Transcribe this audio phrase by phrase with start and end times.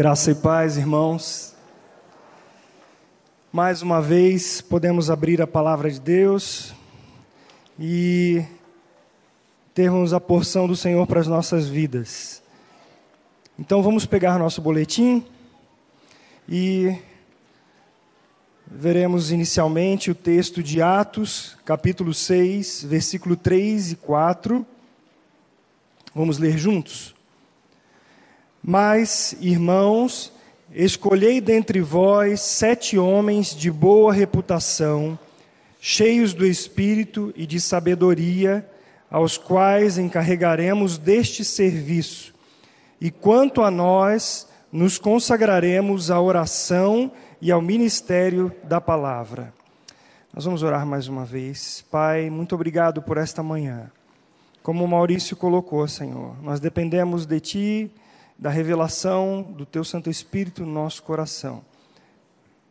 [0.00, 1.54] Graça e paz, irmãos.
[3.52, 6.72] Mais uma vez podemos abrir a palavra de Deus
[7.78, 8.42] e
[9.74, 12.42] termos a porção do Senhor para as nossas vidas.
[13.58, 15.22] Então vamos pegar nosso boletim
[16.48, 16.96] e
[18.66, 24.66] veremos inicialmente o texto de Atos, capítulo 6, versículo 3 e 4.
[26.14, 27.19] Vamos ler juntos?
[28.72, 30.32] Mas, irmãos,
[30.72, 35.18] escolhei dentre vós sete homens de boa reputação,
[35.80, 38.64] cheios do espírito e de sabedoria,
[39.10, 42.32] aos quais encarregaremos deste serviço.
[43.00, 47.10] E quanto a nós, nos consagraremos à oração
[47.42, 49.52] e ao ministério da palavra.
[50.32, 51.84] Nós vamos orar mais uma vez.
[51.90, 53.90] Pai, muito obrigado por esta manhã.
[54.62, 57.90] Como o Maurício colocou, Senhor, nós dependemos de Ti
[58.40, 61.62] da revelação do Teu Santo Espírito no nosso coração.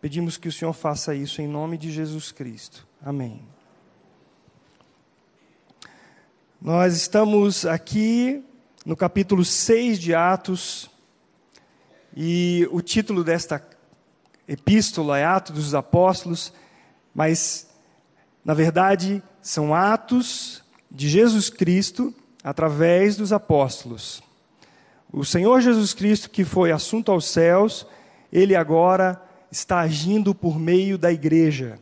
[0.01, 2.87] Pedimos que o Senhor faça isso em nome de Jesus Cristo.
[2.99, 3.39] Amém.
[6.59, 8.43] Nós estamos aqui
[8.83, 10.89] no capítulo 6 de Atos,
[12.17, 13.63] e o título desta
[14.47, 16.51] epístola é Atos dos Apóstolos,
[17.13, 17.69] mas,
[18.43, 22.11] na verdade, são Atos de Jesus Cristo
[22.43, 24.27] através dos apóstolos.
[25.11, 27.85] O Senhor Jesus Cristo, que foi assunto aos céus,
[28.31, 29.19] ele agora
[29.51, 31.79] está agindo por meio da igreja.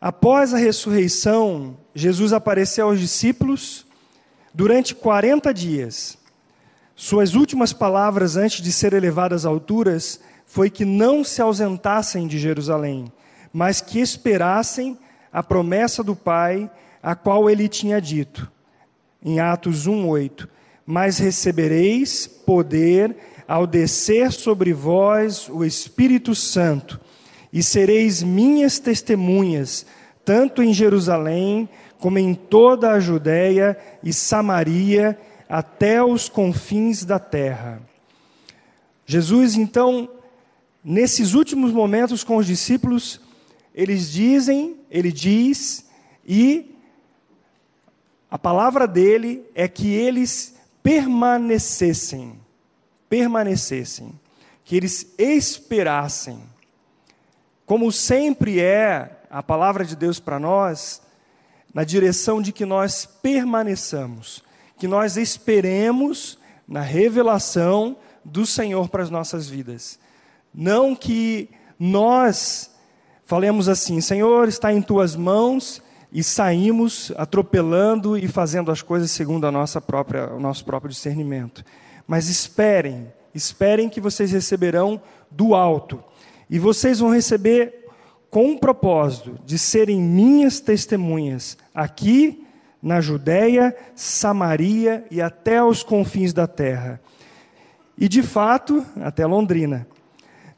[0.00, 3.86] Após a ressurreição, Jesus apareceu aos discípulos
[4.54, 6.16] durante 40 dias.
[6.94, 12.38] Suas últimas palavras antes de ser elevadas às alturas foi que não se ausentassem de
[12.38, 13.12] Jerusalém,
[13.52, 14.98] mas que esperassem
[15.30, 16.70] a promessa do Pai,
[17.02, 18.50] a qual ele tinha dito.
[19.22, 20.55] Em Atos 1:8
[20.86, 23.16] mas recebereis poder
[23.48, 27.00] ao descer sobre vós o Espírito Santo,
[27.52, 29.86] e sereis minhas testemunhas,
[30.24, 37.80] tanto em Jerusalém, como em toda a Judéia e Samaria, até os confins da terra.
[39.06, 40.08] Jesus, então,
[40.84, 43.20] nesses últimos momentos com os discípulos,
[43.74, 45.86] eles dizem, ele diz,
[46.26, 46.76] e
[48.28, 50.55] a palavra dele é que eles
[50.86, 52.38] permanecessem,
[53.08, 54.12] permanecessem,
[54.64, 56.40] que eles esperassem.
[57.66, 61.02] Como sempre é a palavra de Deus para nós,
[61.74, 64.44] na direção de que nós permaneçamos,
[64.78, 66.38] que nós esperemos
[66.68, 69.98] na revelação do Senhor para as nossas vidas.
[70.54, 72.70] Não que nós
[73.24, 75.82] falemos assim: Senhor, está em tuas mãos
[76.12, 81.64] e saímos atropelando e fazendo as coisas segundo a nossa própria, o nosso próprio discernimento.
[82.06, 85.00] Mas esperem, esperem que vocês receberão
[85.30, 86.02] do alto.
[86.48, 87.86] E vocês vão receber
[88.30, 92.46] com o propósito de serem minhas testemunhas aqui
[92.82, 97.00] na Judéia, Samaria e até os confins da terra.
[97.98, 99.86] E de fato, até Londrina.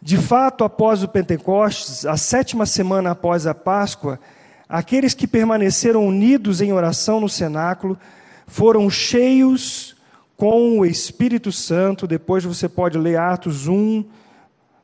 [0.00, 4.20] De fato, após o Pentecostes, a sétima semana após a Páscoa,
[4.68, 7.98] Aqueles que permaneceram unidos em oração no cenáculo
[8.46, 9.96] foram cheios
[10.36, 12.06] com o Espírito Santo.
[12.06, 14.04] Depois você pode ler Atos 1,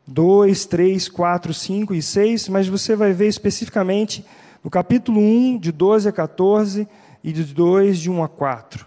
[0.06, 4.24] 2, 3, 4, 5 e 6, mas você vai ver especificamente
[4.62, 6.88] no capítulo 1, de 12 a 14
[7.22, 8.86] e de 2, de 1 a 4.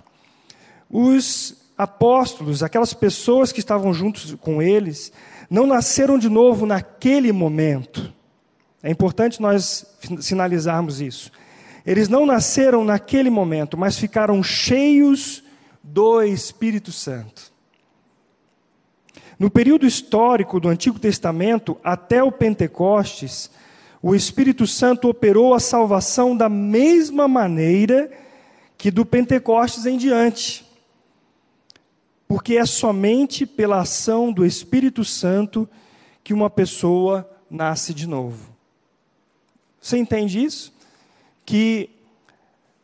[0.89, 5.11] Os apóstolos, aquelas pessoas que estavam juntos com eles,
[5.47, 8.16] não nasceram de novo naquele momento.
[8.87, 9.85] É importante nós
[10.21, 11.29] sinalizarmos isso.
[11.85, 15.43] Eles não nasceram naquele momento, mas ficaram cheios
[15.83, 17.51] do Espírito Santo.
[19.37, 23.51] No período histórico do Antigo Testamento até o Pentecostes,
[24.01, 28.09] o Espírito Santo operou a salvação da mesma maneira
[28.77, 30.65] que do Pentecostes em diante.
[32.25, 35.67] Porque é somente pela ação do Espírito Santo
[36.23, 38.55] que uma pessoa nasce de novo.
[39.87, 40.73] Você entende isso?
[41.45, 41.89] Que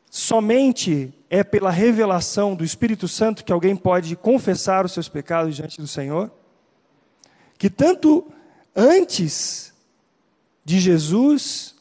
[0.09, 5.81] somente é pela revelação do Espírito Santo que alguém pode confessar os seus pecados diante
[5.81, 6.31] do Senhor?
[7.57, 8.31] Que tanto
[8.73, 9.73] antes
[10.63, 11.75] de Jesus,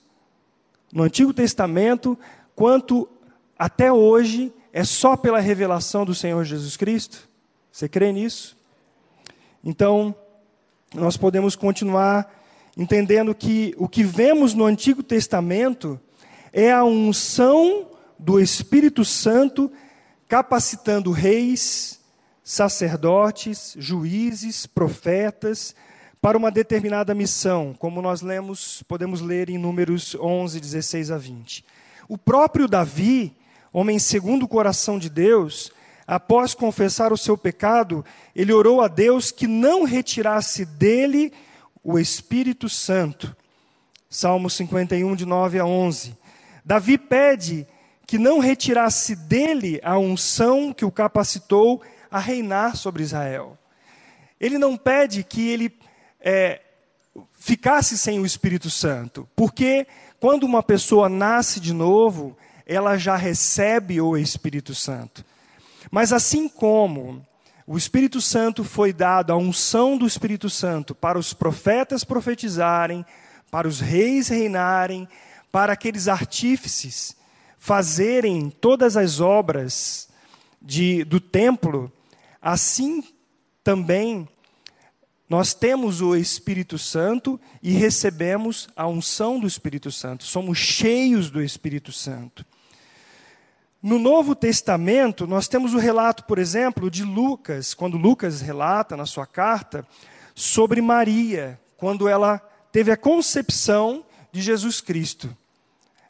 [0.93, 2.19] no Antigo Testamento,
[2.57, 3.09] quanto
[3.57, 7.29] até hoje, é só pela revelação do Senhor Jesus Cristo?
[7.71, 8.57] Você crê nisso?
[9.63, 10.13] Então,
[10.93, 12.42] nós podemos continuar
[12.77, 16.01] entendendo que o que vemos no Antigo Testamento
[16.53, 17.89] é a unção
[18.19, 19.71] do Espírito Santo
[20.29, 22.01] capacitando reis,
[22.43, 25.75] sacerdotes, juízes, profetas,
[26.21, 31.65] para uma determinada missão, como nós lemos, podemos ler em Números 11, 16 a 20.
[32.09, 33.35] O próprio Davi,
[33.73, 35.73] homem segundo o coração de Deus,
[36.07, 38.05] após confessar o seu pecado,
[38.37, 41.33] ele orou a Deus que não retirasse dele
[41.83, 43.37] o Espírito Santo.
[44.09, 46.17] Salmo 51, de 9 a 11.
[46.65, 47.67] Davi pede
[48.07, 53.57] que não retirasse dele a unção que o capacitou a reinar sobre Israel.
[54.39, 55.75] Ele não pede que ele
[56.21, 56.61] é,
[57.33, 59.87] ficasse sem o Espírito Santo, porque
[60.21, 62.37] quando uma pessoa nasce de novo,
[62.67, 65.25] ela já recebe o Espírito Santo.
[65.91, 67.27] Mas assim como
[67.67, 73.05] o Espírito Santo foi dado, a unção do Espírito Santo, para os profetas profetizarem,
[73.51, 75.09] para os reis reinarem,
[75.51, 77.17] para aqueles artífices
[77.57, 80.09] fazerem todas as obras
[80.61, 81.93] de, do templo,
[82.41, 83.05] assim
[83.63, 84.29] também
[85.29, 91.41] nós temos o Espírito Santo e recebemos a unção do Espírito Santo, somos cheios do
[91.41, 92.45] Espírito Santo.
[93.83, 99.05] No Novo Testamento, nós temos o relato, por exemplo, de Lucas, quando Lucas relata na
[99.05, 99.85] sua carta
[100.35, 102.39] sobre Maria, quando ela
[102.71, 105.37] teve a concepção de Jesus Cristo.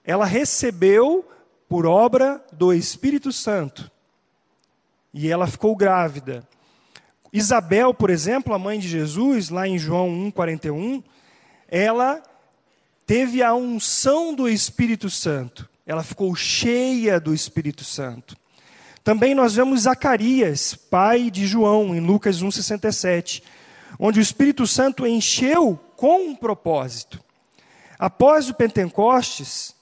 [0.05, 1.27] Ela recebeu
[1.67, 3.91] por obra do Espírito Santo
[5.13, 6.47] e ela ficou grávida.
[7.33, 11.03] Isabel, por exemplo, a mãe de Jesus, lá em João 1,41,
[11.69, 12.23] ela
[13.07, 15.69] teve a unção do Espírito Santo.
[15.87, 18.37] Ela ficou cheia do Espírito Santo.
[19.02, 23.43] Também nós vemos Zacarias, pai de João, em Lucas 1,67,
[23.99, 27.20] onde o Espírito Santo encheu com um propósito.
[27.99, 29.75] Após o Pentecostes,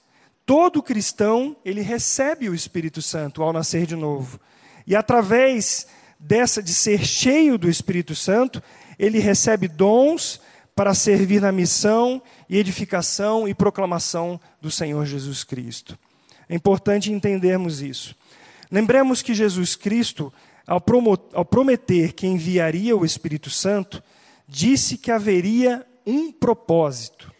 [0.45, 4.39] todo cristão, ele recebe o Espírito Santo ao nascer de novo.
[4.87, 5.87] E através
[6.19, 8.61] dessa de ser cheio do Espírito Santo,
[8.97, 10.41] ele recebe dons
[10.75, 15.97] para servir na missão e edificação e proclamação do Senhor Jesus Cristo.
[16.47, 18.15] É importante entendermos isso.
[18.71, 20.31] Lembremos que Jesus Cristo,
[20.65, 20.83] ao,
[21.33, 24.01] ao prometer que enviaria o Espírito Santo,
[24.47, 27.31] disse que haveria um propósito.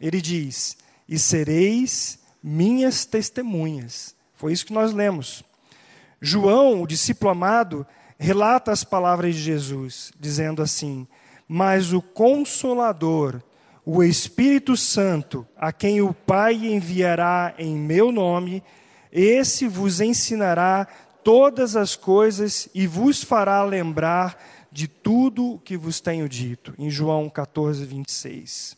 [0.00, 0.76] Ele diz:
[1.08, 4.14] E sereis minhas testemunhas.
[4.34, 5.42] Foi isso que nós lemos.
[6.20, 7.86] João, o discípulo amado,
[8.18, 11.06] relata as palavras de Jesus, dizendo assim:
[11.48, 13.42] Mas o Consolador,
[13.84, 18.62] o Espírito Santo, a quem o Pai enviará em meu nome,
[19.12, 20.86] esse vos ensinará
[21.22, 24.36] todas as coisas e vos fará lembrar
[24.70, 26.74] de tudo o que vos tenho dito.
[26.78, 28.76] Em João 14, 26.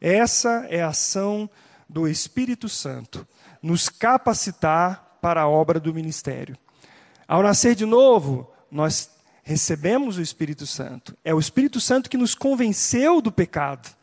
[0.00, 1.48] Essa é a ação
[1.88, 3.26] do Espírito Santo,
[3.62, 6.56] nos capacitar para a obra do ministério.
[7.26, 9.08] Ao nascer de novo, nós
[9.44, 11.16] recebemos o Espírito Santo.
[11.22, 13.94] É o Espírito Santo que nos convenceu do pecado.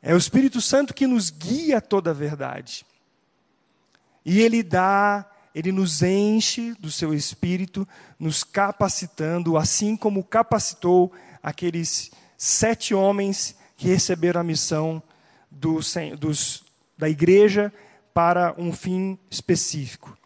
[0.00, 2.86] É o Espírito Santo que nos guia a toda a verdade.
[4.24, 7.86] E ele dá, ele nos enche do seu espírito,
[8.18, 11.12] nos capacitando, assim como capacitou
[11.42, 15.02] aqueles sete homens que receberam a missão
[15.50, 15.80] do,
[16.18, 16.64] dos,
[16.96, 17.72] da igreja
[18.14, 20.16] para um fim específico.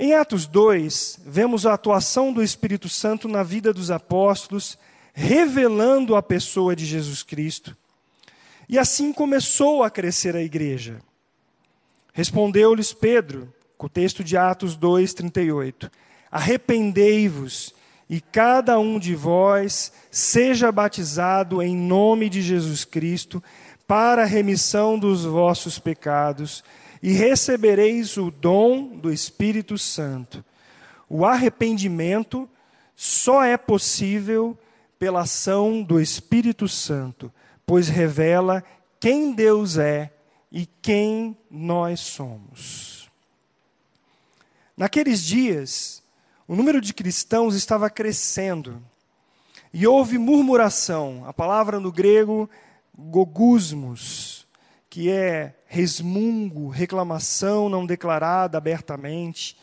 [0.00, 4.78] Em Atos 2, vemos a atuação do Espírito Santo na vida dos apóstolos,
[5.12, 7.76] revelando a pessoa de Jesus Cristo.
[8.68, 11.00] E assim começou a crescer a igreja.
[12.12, 15.90] Respondeu-lhes Pedro, com o texto de Atos 2, 38.
[16.30, 17.74] Arrependei-vos
[18.08, 23.42] e cada um de vós seja batizado em nome de Jesus Cristo
[23.84, 26.62] para a remissão dos vossos pecados
[27.02, 30.44] e recebereis o dom do Espírito Santo.
[31.08, 32.48] O arrependimento
[32.94, 34.58] só é possível
[34.98, 37.32] pela ação do Espírito Santo,
[37.64, 38.64] pois revela
[38.98, 40.12] quem Deus é
[40.50, 43.08] e quem nós somos.
[44.76, 46.02] Naqueles dias,
[46.46, 48.82] o número de cristãos estava crescendo
[49.72, 51.24] e houve murmuração.
[51.26, 52.48] A palavra no grego
[52.96, 54.37] gogusmos
[54.90, 59.56] que é resmungo, reclamação não declarada abertamente.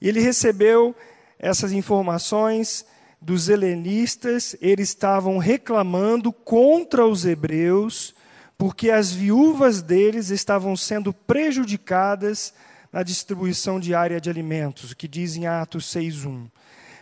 [0.00, 0.94] E ele recebeu
[1.38, 2.84] essas informações
[3.20, 8.14] dos helenistas, eles estavam reclamando contra os hebreus,
[8.56, 12.52] porque as viúvas deles estavam sendo prejudicadas
[12.92, 16.48] na distribuição diária de alimentos, o que diz em Atos 6:1.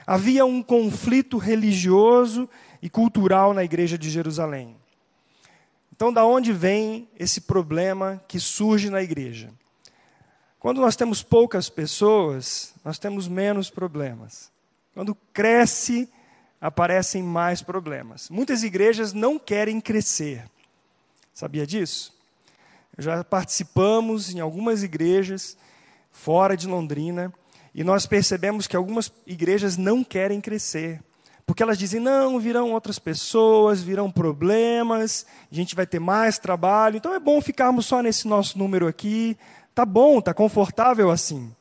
[0.06, 2.49] Havia um conflito religioso
[2.80, 4.76] e cultural na igreja de Jerusalém.
[5.96, 9.50] Então, da onde vem esse problema que surge na igreja?
[10.60, 14.52] Quando nós temos poucas pessoas, nós temos menos problemas.
[14.92, 16.06] Quando cresce,
[16.60, 18.28] aparecem mais problemas.
[18.28, 20.44] Muitas igrejas não querem crescer.
[21.32, 22.14] Sabia disso?
[22.98, 25.56] Já participamos em algumas igrejas
[26.10, 27.32] fora de Londrina
[27.74, 31.02] e nós percebemos que algumas igrejas não querem crescer.
[31.46, 36.96] Porque elas dizem: não, virão outras pessoas, virão problemas, a gente vai ter mais trabalho,
[36.96, 39.38] então é bom ficarmos só nesse nosso número aqui.
[39.72, 41.54] Tá bom, tá confortável assim.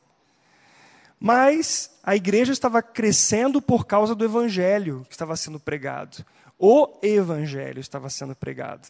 [1.20, 6.24] Mas a igreja estava crescendo por causa do evangelho que estava sendo pregado.
[6.58, 8.88] O evangelho estava sendo pregado.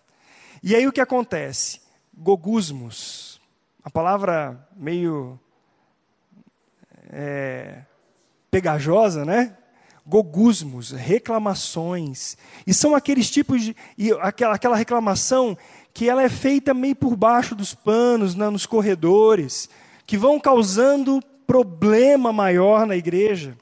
[0.62, 1.80] E aí o que acontece?
[2.16, 3.40] Gogusmos.
[3.84, 5.38] A palavra meio
[7.10, 7.82] é,
[8.50, 9.56] pegajosa, né?
[10.06, 12.36] Gogusmos, reclamações.
[12.66, 13.76] E são aqueles tipos de.
[14.20, 15.58] Aquela, aquela reclamação
[15.92, 19.68] que ela é feita meio por baixo dos panos, né, nos corredores,
[20.06, 23.56] que vão causando problema maior na igreja.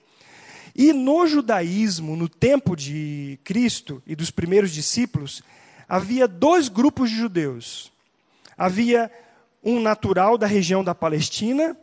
[0.74, 5.42] E no judaísmo, no tempo de Cristo e dos primeiros discípulos,
[5.88, 7.92] havia dois grupos de judeus.
[8.58, 9.10] Havia
[9.62, 11.76] um natural da região da Palestina,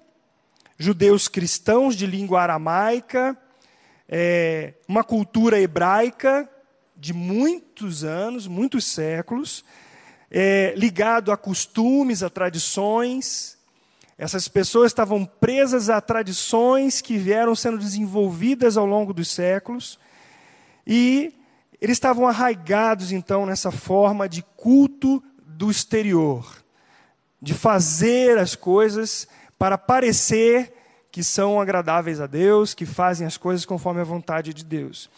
[0.77, 3.37] judeus cristãos de língua aramaica,
[4.11, 6.49] é, uma cultura hebraica
[6.97, 9.63] de muitos anos, muitos séculos,
[10.29, 13.57] é, ligado a costumes, a tradições.
[14.17, 19.97] Essas pessoas estavam presas a tradições que vieram sendo desenvolvidas ao longo dos séculos
[20.85, 21.33] e
[21.79, 26.63] eles estavam arraigados então nessa forma de culto do exterior,
[27.41, 29.27] de fazer as coisas
[29.57, 30.73] para parecer
[31.11, 35.09] que são agradáveis a Deus, que fazem as coisas conforme a vontade de Deus.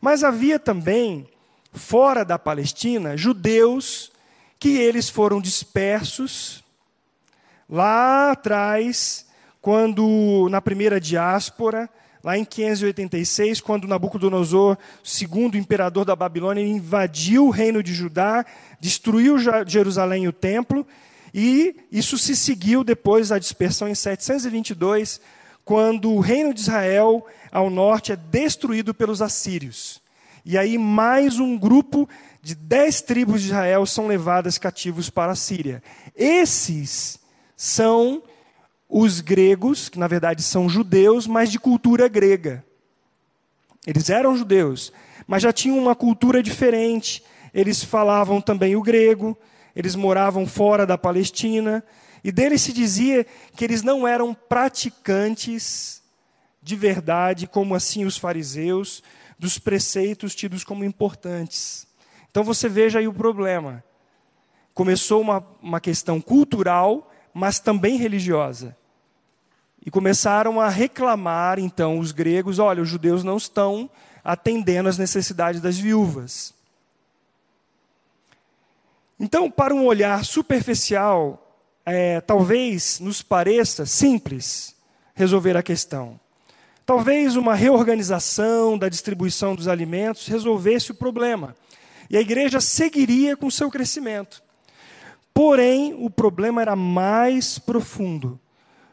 [0.00, 1.26] Mas havia também,
[1.72, 4.12] fora da Palestina, judeus
[4.58, 6.62] que eles foram dispersos
[7.68, 9.26] lá atrás,
[9.60, 11.88] quando na primeira diáspora,
[12.22, 18.44] lá em 586, quando Nabucodonosor, segundo imperador da Babilônia, invadiu o reino de Judá,
[18.78, 20.86] destruiu Jerusalém e o templo,
[21.32, 25.20] e isso se seguiu depois da dispersão em 722,
[25.64, 30.00] quando o reino de Israel ao norte é destruído pelos assírios.
[30.44, 32.08] E aí mais um grupo
[32.42, 35.82] de dez tribos de Israel são levadas cativos para a Síria.
[36.16, 37.18] Esses
[37.56, 38.22] são
[38.88, 42.64] os gregos, que na verdade são judeus, mas de cultura grega.
[43.86, 44.92] Eles eram judeus,
[45.26, 47.22] mas já tinham uma cultura diferente.
[47.54, 49.36] Eles falavam também o grego,
[49.76, 51.84] eles moravam fora da Palestina,
[52.22, 56.02] e deles se dizia que eles não eram praticantes
[56.62, 59.02] de verdade, como assim os fariseus,
[59.38, 61.86] dos preceitos tidos como importantes.
[62.30, 63.82] Então você veja aí o problema.
[64.74, 68.76] Começou uma, uma questão cultural, mas também religiosa.
[69.84, 73.90] E começaram a reclamar, então, os gregos: olha, os judeus não estão
[74.22, 76.54] atendendo às necessidades das viúvas.
[79.18, 81.49] Então, para um olhar superficial,
[81.84, 84.74] é, talvez nos pareça simples
[85.14, 86.18] resolver a questão.
[86.84, 91.54] Talvez uma reorganização da distribuição dos alimentos resolvesse o problema.
[92.08, 94.42] E a igreja seguiria com seu crescimento.
[95.32, 98.38] Porém, o problema era mais profundo.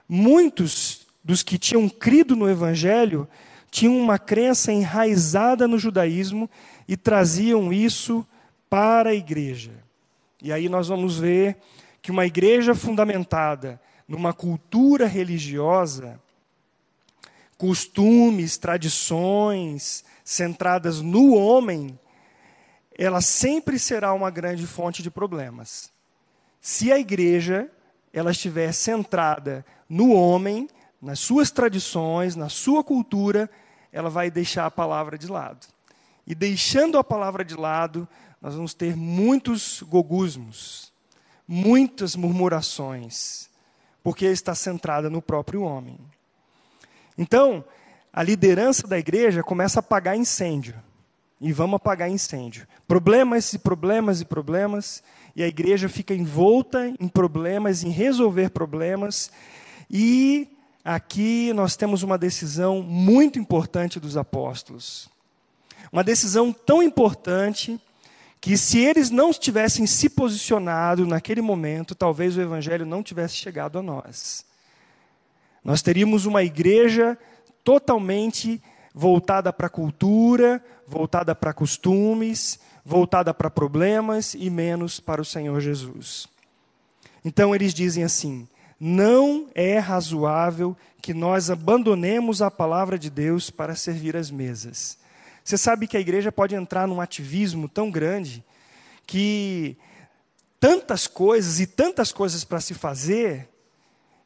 [0.08, 3.28] Muitos dos que tinham crido no Evangelho
[3.72, 6.50] tinham uma crença enraizada no judaísmo
[6.88, 8.26] e traziam isso
[8.70, 9.72] para a igreja.
[10.42, 11.58] E aí nós vamos ver
[12.08, 16.18] que uma igreja fundamentada numa cultura religiosa,
[17.58, 22.00] costumes, tradições centradas no homem,
[22.98, 25.92] ela sempre será uma grande fonte de problemas.
[26.62, 27.70] Se a igreja
[28.14, 30.70] ela estiver centrada no homem,
[31.02, 33.50] nas suas tradições, na sua cultura,
[33.92, 35.68] ela vai deixar a palavra de lado.
[36.26, 38.08] E deixando a palavra de lado,
[38.42, 40.87] nós vamos ter muitos gogusmos,
[41.48, 43.50] muitas murmurações,
[44.04, 45.98] porque está centrada no próprio homem.
[47.18, 47.64] Então,
[48.12, 50.76] a liderança da igreja começa a apagar incêndio.
[51.40, 52.68] E vamos apagar incêndio.
[52.88, 55.04] Problemas e problemas e problemas,
[55.36, 59.32] e a igreja fica envolta em problemas, em resolver problemas.
[59.90, 60.50] E
[60.84, 65.10] aqui nós temos uma decisão muito importante dos apóstolos.
[65.92, 67.80] Uma decisão tão importante
[68.48, 73.78] que se eles não tivessem se posicionado naquele momento, talvez o evangelho não tivesse chegado
[73.78, 74.46] a nós.
[75.62, 77.18] Nós teríamos uma igreja
[77.62, 78.64] totalmente
[78.96, 85.60] voltada para a cultura, voltada para costumes, voltada para problemas e menos para o Senhor
[85.60, 86.26] Jesus.
[87.26, 88.48] Então eles dizem assim:
[88.80, 94.98] não é razoável que nós abandonemos a palavra de Deus para servir as mesas.
[95.48, 98.44] Você sabe que a igreja pode entrar num ativismo tão grande
[99.06, 99.78] que
[100.60, 103.48] tantas coisas e tantas coisas para se fazer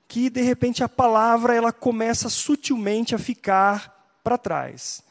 [0.07, 5.03] que de repente a palavra ela começa sutilmente a ficar para trás.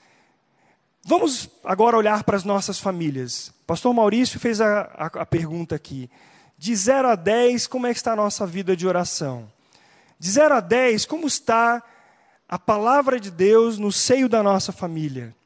[1.04, 3.54] Vamos agora olhar para as nossas famílias.
[3.64, 6.10] Pastor Maurício fez a, a, a pergunta aqui.
[6.58, 9.48] De 0 a 10, como é que está a nossa vida de oração?
[10.18, 11.80] De 0 a 10, como está
[12.48, 15.38] a palavra de Deus no seio da nossa família?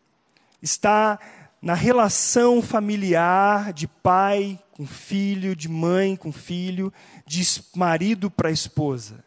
[0.65, 1.19] Está
[1.61, 6.91] na relação familiar de pai com filho, de mãe com filho,
[7.27, 7.45] de
[7.77, 9.23] marido para esposa.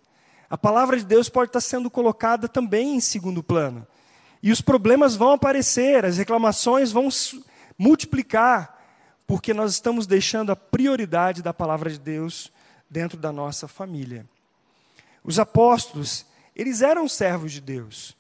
[0.49, 3.85] A palavra de Deus pode estar sendo colocada também em segundo plano.
[4.41, 7.07] E os problemas vão aparecer, as reclamações vão
[7.77, 8.75] multiplicar,
[9.27, 12.51] porque nós estamos deixando a prioridade da palavra de Deus
[12.89, 14.25] dentro da nossa família.
[15.23, 16.25] Os apóstolos,
[16.55, 18.17] eles eram servos de Deus,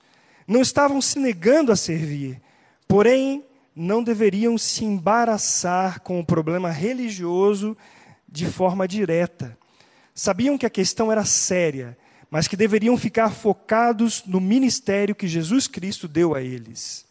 [0.47, 2.39] não estavam se negando a servir,
[2.87, 3.43] porém,
[3.75, 7.77] não deveriam se embaraçar com o problema religioso
[8.27, 9.57] de forma direta.
[10.13, 11.97] Sabiam que a questão era séria
[12.29, 17.05] mas que deveriam ficar focados no ministério que Jesus Cristo deu a eles.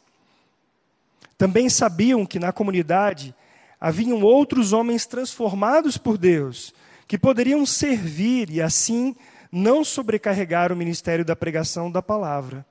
[1.39, 3.35] Também sabiam que na comunidade
[3.81, 6.75] haviam outros homens transformados por Deus,
[7.07, 9.15] que poderiam servir e assim
[9.51, 12.67] não sobrecarregar o ministério da pregação da palavra.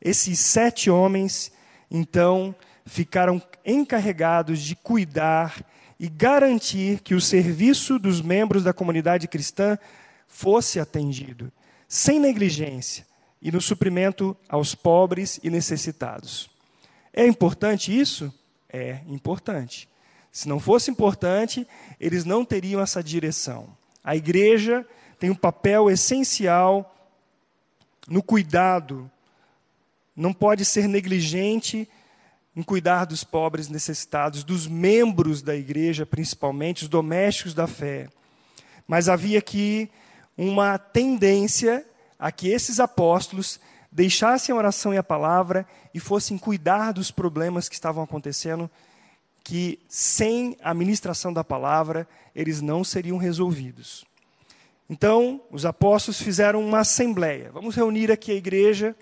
[0.00, 1.50] Esses sete homens,
[1.90, 5.64] então, ficaram encarregados de cuidar
[5.98, 9.78] e garantir que o serviço dos membros da comunidade cristã
[10.26, 11.50] fosse atendido,
[11.88, 13.06] sem negligência,
[13.40, 16.50] e no suprimento aos pobres e necessitados.
[17.12, 18.32] É importante isso?
[18.68, 19.88] É importante.
[20.30, 21.66] Se não fosse importante,
[21.98, 23.68] eles não teriam essa direção.
[24.04, 24.86] A igreja
[25.18, 26.94] tem um papel essencial
[28.06, 29.10] no cuidado,
[30.16, 31.88] não pode ser negligente
[32.56, 38.08] em cuidar dos pobres necessitados, dos membros da igreja, principalmente, os domésticos da fé.
[38.88, 39.90] Mas havia que
[40.38, 41.86] uma tendência
[42.18, 43.60] a que esses apóstolos
[43.92, 48.70] deixassem a oração e a palavra e fossem cuidar dos problemas que estavam acontecendo,
[49.44, 54.04] que sem a ministração da palavra eles não seriam resolvidos.
[54.88, 57.50] Então, os apóstolos fizeram uma assembleia.
[57.52, 58.94] Vamos reunir aqui a igreja.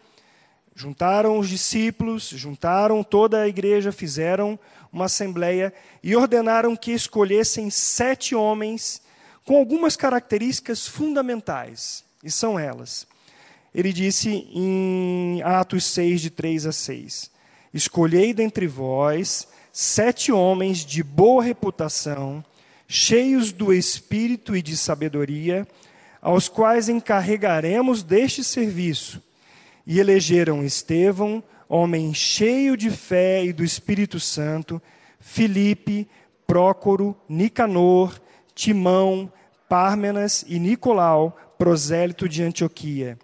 [0.75, 4.59] Juntaram os discípulos, juntaram toda a igreja, fizeram
[4.93, 9.01] uma assembleia e ordenaram que escolhessem sete homens
[9.45, 13.07] com algumas características fundamentais, e são elas.
[13.75, 17.31] Ele disse em Atos 6, de 3 a 6:
[17.73, 22.45] Escolhei dentre vós sete homens de boa reputação,
[22.87, 25.67] cheios do espírito e de sabedoria,
[26.23, 29.21] aos quais encarregaremos deste serviço.
[29.87, 34.81] E elegeram Estevão, homem cheio de fé e do Espírito Santo,
[35.21, 36.09] Filipe,
[36.47, 38.21] Prócoro, Nicanor,
[38.55, 39.31] Timão,
[39.69, 43.19] Pármenas e Nicolau, prosélito de Antioquia.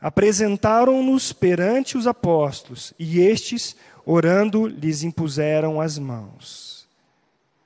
[0.00, 3.74] Apresentaram-nos perante os apóstolos, e estes,
[4.04, 6.86] orando, lhes impuseram as mãos.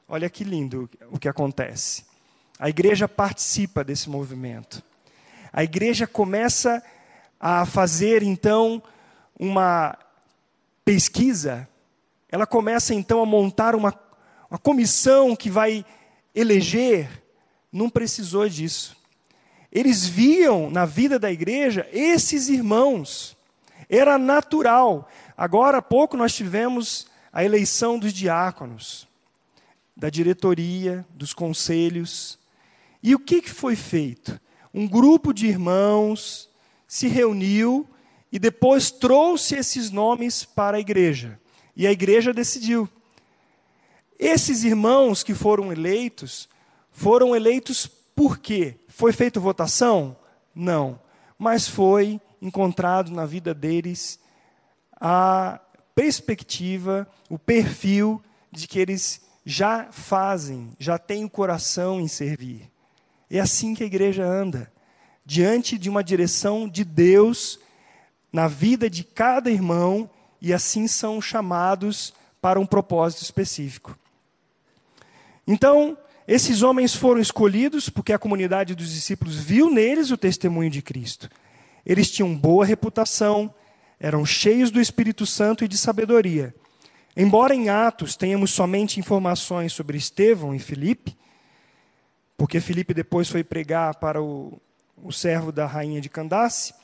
[0.08, 2.04] Olha que lindo o que acontece.
[2.58, 4.82] A igreja participa desse movimento.
[5.52, 6.82] A igreja começa a
[7.66, 8.82] fazer, então,
[9.38, 9.96] uma
[10.84, 11.66] pesquisa.
[12.28, 13.98] Ela começa, então, a montar uma,
[14.50, 15.84] uma comissão que vai
[16.34, 17.08] eleger
[17.72, 18.96] não precisou disso.
[19.72, 23.36] Eles viam na vida da igreja esses irmãos.
[23.88, 25.08] Era natural.
[25.36, 29.08] Agora há pouco nós tivemos a eleição dos diáconos,
[29.96, 32.38] da diretoria, dos conselhos.
[33.02, 34.40] E o que foi feito?
[34.74, 36.49] Um grupo de irmãos
[36.90, 37.88] se reuniu
[38.32, 41.38] e depois trouxe esses nomes para a igreja.
[41.76, 42.88] E a igreja decidiu.
[44.18, 46.48] Esses irmãos que foram eleitos
[46.90, 48.74] foram eleitos por quê?
[48.88, 50.16] Foi feita votação?
[50.52, 51.00] Não.
[51.38, 54.18] Mas foi encontrado na vida deles
[55.00, 55.60] a
[55.94, 62.68] perspectiva, o perfil de que eles já fazem, já têm o coração em servir.
[63.30, 64.72] É assim que a igreja anda,
[65.30, 67.60] diante de uma direção de Deus
[68.32, 70.10] na vida de cada irmão,
[70.42, 72.12] e assim são chamados
[72.42, 73.96] para um propósito específico.
[75.46, 80.82] Então, esses homens foram escolhidos porque a comunidade dos discípulos viu neles o testemunho de
[80.82, 81.30] Cristo.
[81.86, 83.54] Eles tinham boa reputação,
[84.00, 86.52] eram cheios do Espírito Santo e de sabedoria.
[87.16, 91.16] Embora em Atos tenhamos somente informações sobre Estevão e Filipe,
[92.36, 94.60] porque Filipe depois foi pregar para o,
[95.02, 96.74] o servo da rainha de Candace,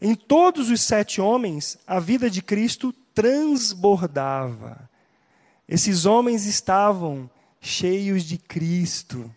[0.00, 4.88] em todos os sete homens, a vida de Cristo transbordava.
[5.68, 7.28] Esses homens estavam
[7.60, 9.30] cheios de Cristo.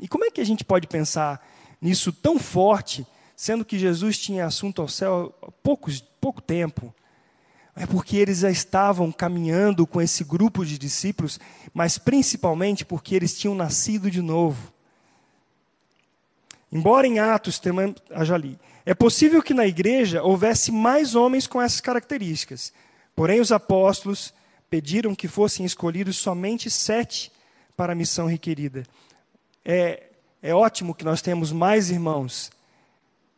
[0.00, 1.44] E como é que a gente pode pensar
[1.80, 6.94] nisso tão forte, sendo que Jesus tinha assunto ao céu há poucos, pouco tempo?
[7.74, 11.38] É porque eles já estavam caminhando com esse grupo de discípulos,
[11.72, 14.72] mas principalmente porque eles tinham nascido de novo.
[16.70, 17.60] Embora em Atos,
[18.24, 22.72] já li, é possível que na igreja houvesse mais homens com essas características.
[23.14, 24.32] Porém, os apóstolos
[24.70, 27.32] pediram que fossem escolhidos somente sete
[27.76, 28.84] para a missão requerida.
[29.64, 30.04] É,
[30.42, 32.50] é ótimo que nós temos mais irmãos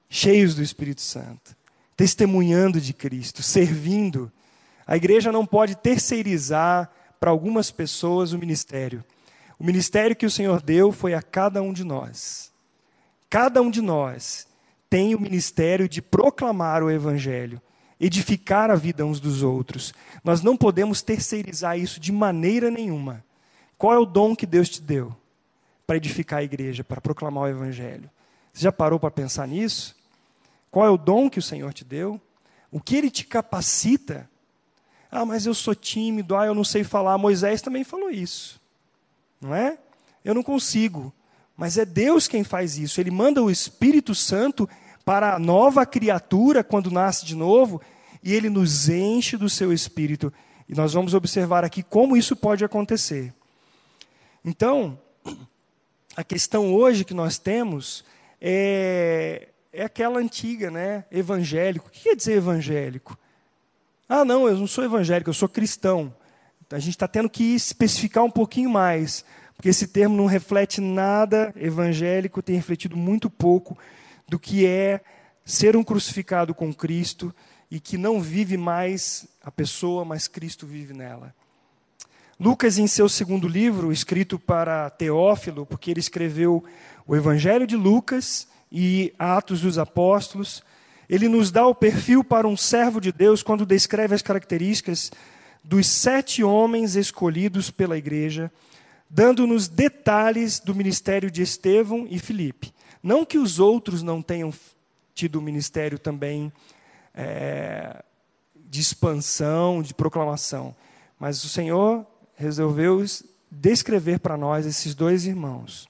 [0.09, 1.57] cheios do Espírito Santo,
[1.97, 4.31] testemunhando de Cristo, servindo.
[4.87, 6.91] A igreja não pode terceirizar
[7.21, 9.05] para algumas pessoas o ministério.
[9.59, 12.50] O ministério que o Senhor deu foi a cada um de nós.
[13.31, 14.49] Cada um de nós
[14.91, 17.63] tem o ministério de proclamar o Evangelho,
[18.01, 19.95] edificar a vida uns dos outros.
[20.25, 23.25] Nós não podemos terceirizar isso de maneira nenhuma.
[23.79, 25.15] Qual é o dom que Deus te deu
[25.87, 28.11] para edificar a igreja, para proclamar o Evangelho?
[28.53, 29.95] Você já parou para pensar nisso?
[30.69, 32.21] Qual é o dom que o Senhor te deu?
[32.69, 34.29] O que ele te capacita?
[35.09, 37.17] Ah, mas eu sou tímido, ah, eu não sei falar.
[37.17, 38.61] Moisés também falou isso,
[39.41, 39.79] não é?
[40.25, 41.13] Eu não consigo.
[41.61, 43.03] Mas é Deus quem faz isso.
[43.03, 44.67] Ele manda o Espírito Santo
[45.05, 47.83] para a nova criatura quando nasce de novo,
[48.25, 50.33] e ele nos enche do seu espírito.
[50.67, 53.35] E nós vamos observar aqui como isso pode acontecer.
[54.43, 54.99] Então,
[56.17, 58.07] a questão hoje que nós temos
[58.41, 61.05] é, é aquela antiga, né?
[61.13, 61.89] Evangélico.
[61.89, 63.19] O que quer dizer evangélico?
[64.09, 66.11] Ah, não, eu não sou evangélico, eu sou cristão.
[66.71, 69.27] A gente está tendo que especificar um pouquinho mais
[69.61, 73.77] porque esse termo não reflete nada evangélico, tem refletido muito pouco
[74.27, 75.03] do que é
[75.45, 77.31] ser um crucificado com Cristo
[77.71, 81.35] e que não vive mais a pessoa, mas Cristo vive nela.
[82.39, 86.65] Lucas, em seu segundo livro, escrito para Teófilo, porque ele escreveu
[87.07, 90.63] o Evangelho de Lucas e Atos dos Apóstolos,
[91.07, 95.13] ele nos dá o perfil para um servo de Deus quando descreve as características
[95.63, 98.51] dos sete homens escolhidos pela igreja
[99.11, 102.73] dando-nos detalhes do ministério de Estevão e Filipe.
[103.03, 104.55] Não que os outros não tenham
[105.13, 106.53] tido ministério também
[107.13, 108.05] é,
[108.55, 110.75] de expansão, de proclamação,
[111.19, 113.05] mas o Senhor resolveu
[113.51, 115.89] descrever para nós esses dois irmãos.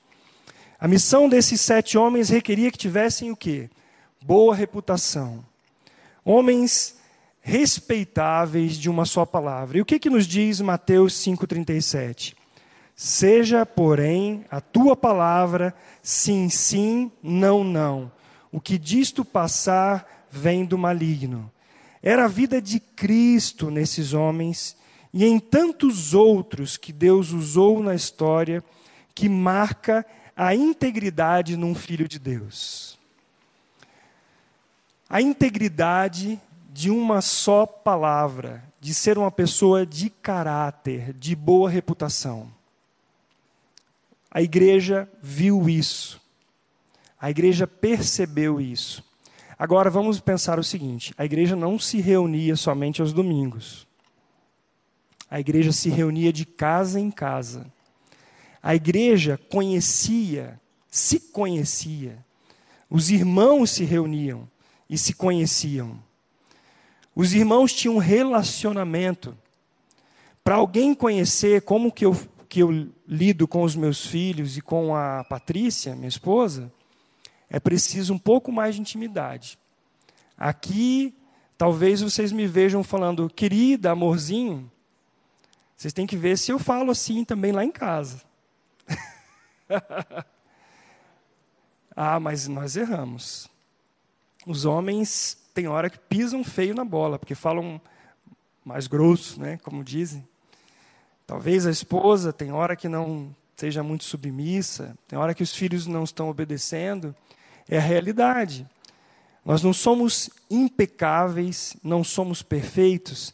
[0.79, 3.69] A missão desses sete homens requeria que tivessem o quê?
[4.25, 5.45] Boa reputação.
[6.25, 6.97] Homens
[7.43, 9.77] respeitáveis de uma só palavra.
[9.77, 12.35] E o que, que nos diz Mateus 5,37?
[13.03, 18.13] Seja, porém, a tua palavra sim, sim, não, não.
[18.53, 21.51] O que disto passar vem do maligno.
[22.03, 24.77] Era a vida de Cristo nesses homens
[25.15, 28.63] e em tantos outros que Deus usou na história
[29.15, 30.05] que marca
[30.37, 32.99] a integridade num filho de Deus.
[35.09, 36.39] A integridade
[36.71, 42.60] de uma só palavra, de ser uma pessoa de caráter, de boa reputação.
[44.31, 46.21] A igreja viu isso.
[47.21, 49.05] A igreja percebeu isso.
[49.59, 53.87] Agora vamos pensar o seguinte: a igreja não se reunia somente aos domingos.
[55.31, 57.71] A igreja se reunia de casa em casa.
[58.63, 62.25] A igreja conhecia, se conhecia.
[62.89, 64.49] Os irmãos se reuniam
[64.89, 66.03] e se conheciam.
[67.15, 69.37] Os irmãos tinham um relacionamento.
[70.43, 72.17] Para alguém conhecer como que eu
[72.51, 76.71] que eu lido com os meus filhos e com a Patrícia, minha esposa,
[77.49, 79.57] é preciso um pouco mais de intimidade.
[80.37, 81.15] Aqui,
[81.57, 84.69] talvez vocês me vejam falando, querida, amorzinho.
[85.77, 88.21] Vocês têm que ver se eu falo assim também lá em casa.
[91.95, 93.49] ah, mas nós erramos.
[94.45, 97.81] Os homens têm hora que pisam feio na bola, porque falam
[98.65, 100.27] mais grosso, né, como dizem.
[101.31, 105.87] Talvez a esposa tem hora que não seja muito submissa, tem hora que os filhos
[105.87, 107.15] não estão obedecendo.
[107.69, 108.67] É a realidade.
[109.45, 113.33] Nós não somos impecáveis, não somos perfeitos,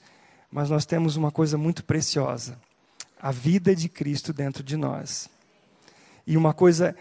[0.52, 2.60] mas nós temos uma coisa muito preciosa:
[3.18, 5.30] a vida de Cristo dentro de nós.
[6.26, 6.94] E uma coisa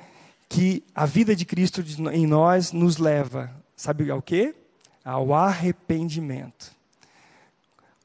[0.48, 4.56] que a vida de Cristo em nós nos leva, sabe ao quê?
[5.04, 6.72] Ao arrependimento.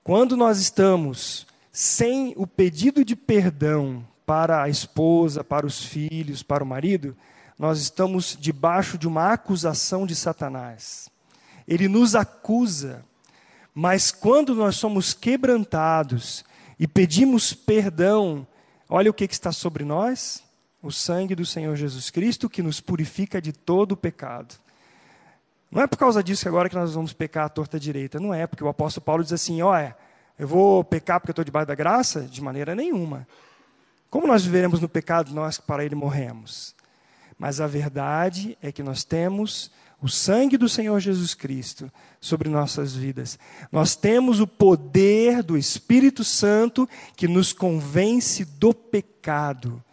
[0.03, 6.65] Quando nós estamos sem o pedido de perdão para a esposa, para os filhos, para
[6.65, 7.17] o marido,
[7.59, 11.11] nós estamos debaixo de uma acusação de Satanás.
[11.69, 13.05] Ele nos acusa,
[13.75, 16.45] mas quando nós somos quebrantados
[16.79, 18.47] e pedimos perdão,
[18.89, 20.43] olha o que, que está sobre nós:
[20.83, 24.55] o sangue do Senhor Jesus Cristo que nos purifica de todo o pecado.
[25.71, 28.19] Não é por causa disso que agora que nós vamos pecar à torta direita.
[28.19, 29.97] Não é, porque o apóstolo Paulo diz assim: olha,
[30.41, 32.23] eu vou pecar porque eu estou debaixo da graça?
[32.23, 33.29] De maneira nenhuma.
[34.09, 36.75] Como nós viveremos no pecado, nós que para ele morremos?
[37.39, 42.97] Mas a verdade é que nós temos o sangue do Senhor Jesus Cristo sobre nossas
[42.97, 43.39] vidas.
[43.71, 49.85] Nós temos o poder do Espírito Santo que nos convence do pecado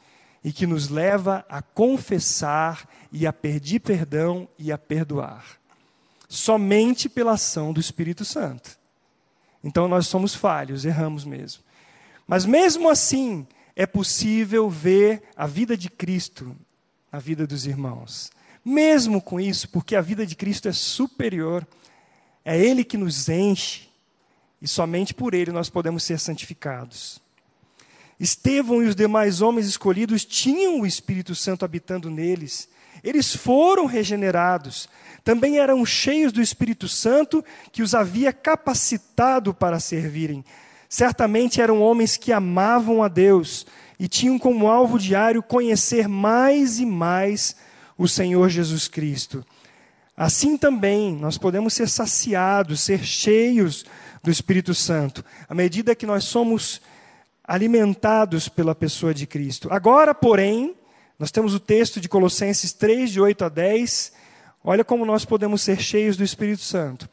[0.46, 5.44] e que nos leva a confessar e a pedir perdão e a perdoar.
[6.30, 8.77] Somente pela ação do Espírito Santo.
[9.64, 11.64] Então nós somos falhos, erramos mesmo.
[12.28, 16.56] Mas mesmo assim, é possível ver a vida de Cristo
[17.12, 18.32] na vida dos irmãos.
[18.64, 21.66] Mesmo com isso, porque a vida de Cristo é superior,
[22.44, 23.88] é Ele que nos enche,
[24.62, 27.22] e somente por Ele nós podemos ser santificados.
[28.20, 32.68] Estevão e os demais homens escolhidos tinham o Espírito Santo habitando neles.
[33.04, 34.90] Eles foram regenerados.
[35.24, 40.44] Também eram cheios do Espírito Santo que os havia capacitado para servirem.
[40.90, 43.66] Certamente eram homens que amavam a Deus
[44.00, 47.56] e tinham como alvo diário conhecer mais e mais
[47.98, 49.46] o Senhor Jesus Cristo.
[50.16, 53.86] Assim também nós podemos ser saciados, ser cheios
[54.24, 56.82] do Espírito Santo, à medida que nós somos
[57.44, 59.70] alimentados pela pessoa de Cristo.
[59.72, 60.76] Agora, porém,
[61.20, 64.12] nós temos o texto de Colossenses 3, de 8 a 10.
[64.64, 67.10] Olha como nós podemos ser cheios do Espírito Santo.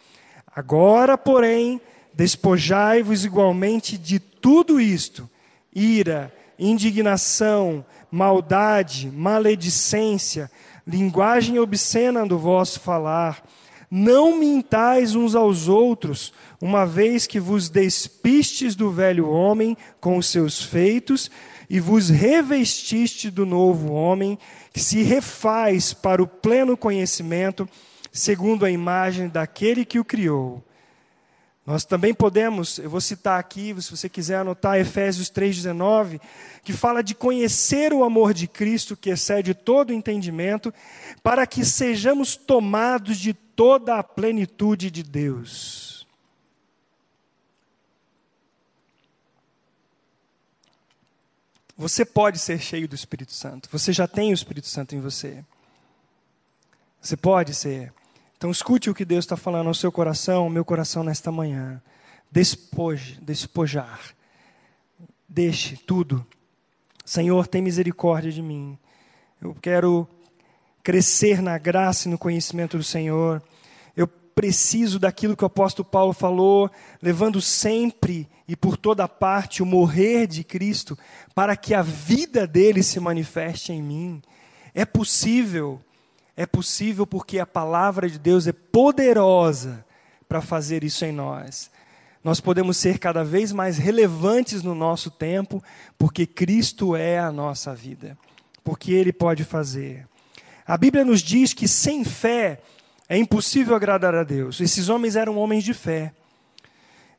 [0.55, 1.81] Agora, porém,
[2.13, 5.29] despojai-vos igualmente de tudo isto:
[5.75, 10.51] ira, indignação, maldade, maledicência,
[10.87, 13.43] linguagem obscena do vosso falar.
[13.91, 20.27] Não mintais uns aos outros, uma vez que vos despistes do velho homem com os
[20.27, 21.31] seus feitos
[21.69, 24.39] e vos revestiste do novo homem,
[24.73, 27.69] que se refaz para o pleno conhecimento,
[28.13, 30.63] segundo a imagem daquele que o criou.
[31.67, 36.21] Nós também podemos, eu vou citar aqui, se você quiser anotar, Efésios 3,19,
[36.63, 40.75] que fala de conhecer o amor de Cristo, que excede todo entendimento,
[41.23, 45.94] para que sejamos tomados de toda a plenitude de Deus.
[51.77, 53.69] Você pode ser cheio do Espírito Santo.
[53.73, 55.45] Você já tem o Espírito Santo em você.
[57.01, 57.93] Você pode ser.
[58.37, 61.83] Então escute o que Deus está falando ao seu coração, ao meu coração nesta manhã.
[62.31, 64.01] Despoje, despojar.
[65.29, 66.25] Deixe tudo.
[67.05, 68.79] Senhor, tem misericórdia de mim.
[69.41, 70.09] Eu quero
[70.83, 73.43] crescer na graça e no conhecimento do Senhor
[74.35, 76.71] preciso daquilo que o apóstolo Paulo falou,
[77.01, 80.99] levando sempre e por toda parte o morrer de Cristo,
[81.35, 84.23] para que a vida dele se manifeste em mim.
[84.75, 85.81] É possível,
[86.37, 89.85] é possível porque a palavra de Deus é poderosa
[90.29, 91.71] para fazer isso em nós.
[92.23, 95.63] Nós podemos ser cada vez mais relevantes no nosso tempo,
[95.97, 98.17] porque Cristo é a nossa vida,
[98.65, 100.09] porque Ele pode fazer.
[100.67, 102.63] A Bíblia nos diz que sem fé
[103.09, 104.61] é impossível agradar a Deus.
[104.61, 106.13] Esses homens eram homens de fé.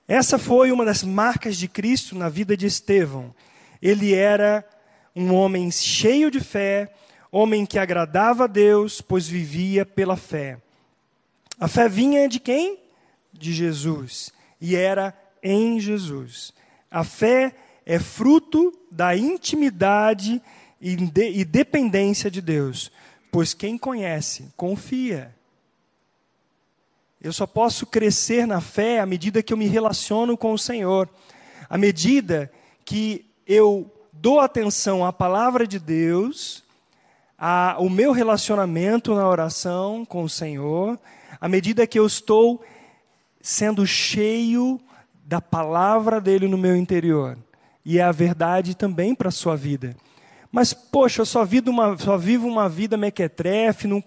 [0.07, 3.33] Essa foi uma das marcas de Cristo na vida de Estevão.
[3.81, 4.67] Ele era
[5.15, 6.93] um homem cheio de fé,
[7.31, 10.57] homem que agradava a Deus, pois vivia pela fé.
[11.59, 12.79] A fé vinha de quem?
[13.31, 14.31] De Jesus.
[14.59, 16.53] E era em Jesus.
[16.89, 20.41] A fé é fruto da intimidade
[20.81, 22.91] e dependência de Deus,
[23.31, 25.33] pois quem conhece, confia.
[27.21, 31.09] Eu só posso crescer na fé à medida que eu me relaciono com o Senhor,
[31.69, 32.51] à medida
[32.83, 36.63] que eu dou atenção à palavra de Deus,
[37.37, 40.99] ao meu relacionamento na oração com o Senhor,
[41.39, 42.63] à medida que eu estou
[43.41, 44.79] sendo cheio
[45.23, 47.37] da palavra dele no meu interior.
[47.83, 49.95] E é a verdade também para a sua vida.
[50.55, 54.01] Mas, poxa, eu só vivo uma, só vivo uma vida mequetrefe, não,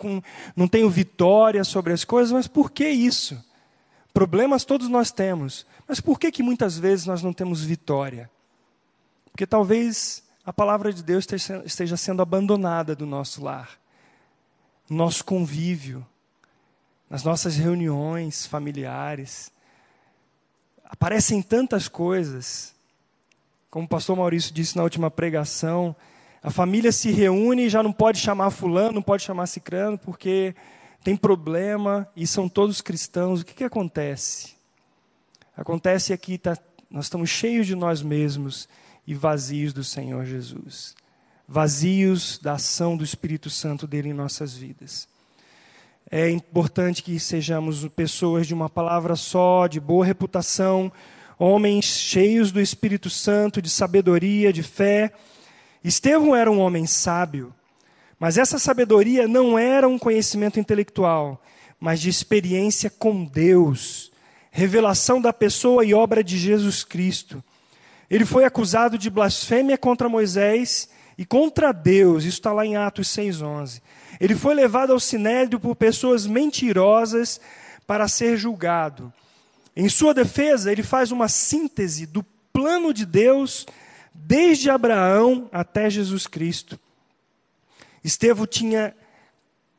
[0.56, 3.38] não tenho vitória sobre as coisas, mas por que isso?
[4.14, 8.30] Problemas todos nós temos, mas por que, que muitas vezes nós não temos vitória?
[9.30, 11.26] Porque talvez a palavra de Deus
[11.66, 13.78] esteja sendo abandonada do nosso lar,
[14.88, 16.02] no nosso convívio,
[17.10, 19.52] nas nossas reuniões familiares.
[20.82, 22.74] Aparecem tantas coisas,
[23.70, 25.94] como o pastor Maurício disse na última pregação,
[26.42, 30.54] A família se reúne e já não pode chamar fulano, não pode chamar cicrano, porque
[31.02, 33.40] tem problema e são todos cristãos.
[33.40, 34.54] O que, que acontece?
[35.56, 36.56] Acontece aqui, tá,
[36.90, 38.68] nós estamos cheios de nós mesmos
[39.06, 40.94] e vazios do Senhor Jesus.
[41.46, 45.08] Vazios da ação do Espírito Santo dele em nossas vidas.
[46.10, 50.90] É importante que sejamos pessoas de uma palavra só, de boa reputação,
[51.38, 55.12] homens cheios do Espírito Santo, de sabedoria, de fé.
[55.82, 57.54] Estevão era um homem sábio,
[58.18, 61.42] mas essa sabedoria não era um conhecimento intelectual,
[61.78, 64.10] mas de experiência com Deus,
[64.50, 67.42] revelação da pessoa e obra de Jesus Cristo.
[68.10, 73.08] Ele foi acusado de blasfêmia contra Moisés e contra Deus, isso está lá em Atos
[73.08, 73.80] 6,11.
[74.20, 77.40] Ele foi levado ao sinédrio por pessoas mentirosas
[77.86, 79.12] para ser julgado.
[79.76, 83.64] Em sua defesa, ele faz uma síntese do plano de Deus
[84.26, 86.78] desde Abraão até Jesus Cristo.
[88.02, 88.94] Estevão tinha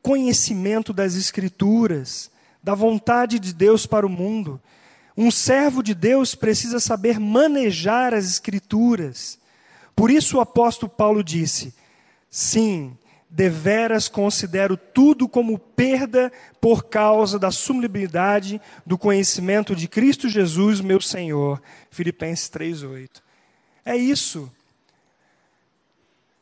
[0.01, 2.31] conhecimento das Escrituras,
[2.63, 4.61] da vontade de Deus para o mundo.
[5.17, 9.37] Um servo de Deus precisa saber manejar as Escrituras.
[9.95, 11.73] Por isso o apóstolo Paulo disse:
[12.29, 12.97] Sim,
[13.29, 21.01] deveras considero tudo como perda por causa da sublibilidade do conhecimento de Cristo Jesus, meu
[21.01, 21.61] Senhor.
[21.91, 23.28] Filipenses 3,8.
[23.89, 24.51] É isso.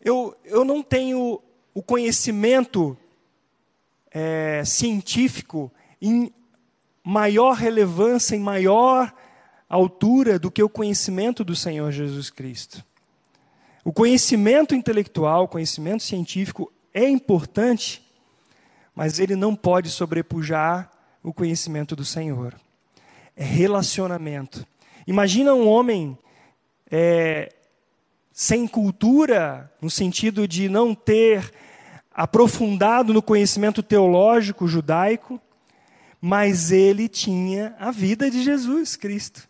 [0.01, 1.41] Eu, eu não tenho
[1.73, 2.97] o conhecimento
[4.12, 6.29] é, científico em
[7.01, 9.13] maior relevância, em maior
[9.69, 12.83] altura do que o conhecimento do Senhor Jesus Cristo.
[13.81, 18.05] O conhecimento intelectual, o conhecimento científico é importante,
[18.93, 20.91] mas ele não pode sobrepujar
[21.23, 22.60] o conhecimento do Senhor.
[23.38, 24.67] É relacionamento.
[25.07, 26.17] Imagina um homem
[26.91, 27.54] é,
[28.32, 31.52] sem cultura, no sentido de não ter
[32.13, 35.39] aprofundado no conhecimento teológico judaico,
[36.19, 39.47] mas ele tinha a vida de Jesus Cristo.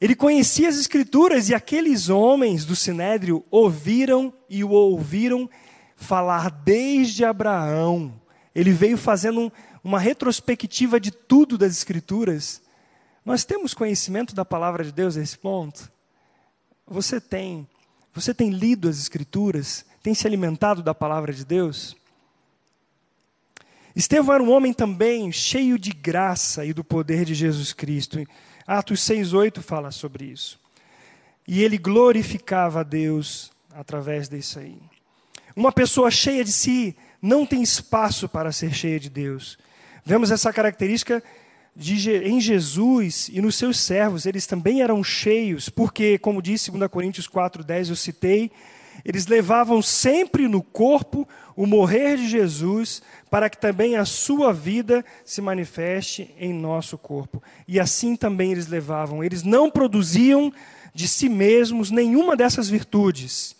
[0.00, 5.48] Ele conhecia as Escrituras e aqueles homens do Sinédrio ouviram e o ouviram
[5.96, 8.12] falar desde Abraão.
[8.54, 12.62] Ele veio fazendo uma retrospectiva de tudo das Escrituras.
[13.24, 15.90] Nós temos conhecimento da palavra de Deus a esse ponto?
[16.90, 17.68] Você tem.
[18.14, 19.84] Você tem lido as Escrituras?
[20.02, 21.96] Tem se alimentado da palavra de Deus?
[23.94, 28.24] Estevão era um homem também cheio de graça e do poder de Jesus Cristo.
[28.66, 30.58] Atos 6,8 fala sobre isso.
[31.46, 34.78] E ele glorificava a Deus através disso aí.
[35.54, 39.58] Uma pessoa cheia de si não tem espaço para ser cheia de Deus.
[40.04, 41.22] Vemos essa característica
[41.78, 46.90] de, em Jesus e nos seus servos, eles também eram cheios, porque, como diz 2
[46.90, 48.50] Coríntios 4,10, eu citei,
[49.04, 55.04] eles levavam sempre no corpo o morrer de Jesus, para que também a sua vida
[55.24, 57.42] se manifeste em nosso corpo.
[57.66, 59.22] E assim também eles levavam.
[59.22, 60.52] Eles não produziam
[60.92, 63.56] de si mesmos nenhuma dessas virtudes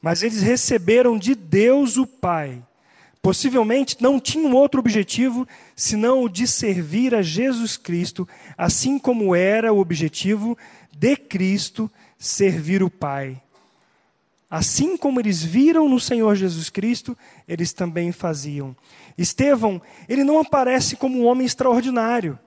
[0.00, 2.62] mas eles receberam de Deus o Pai.
[3.22, 9.72] Possivelmente não tinham outro objetivo senão o de servir a Jesus Cristo, assim como era
[9.72, 10.56] o objetivo
[10.90, 13.40] de Cristo servir o Pai.
[14.50, 18.74] Assim como eles viram no Senhor Jesus Cristo, eles também faziam.
[19.16, 22.38] Estevão, ele não aparece como um homem extraordinário,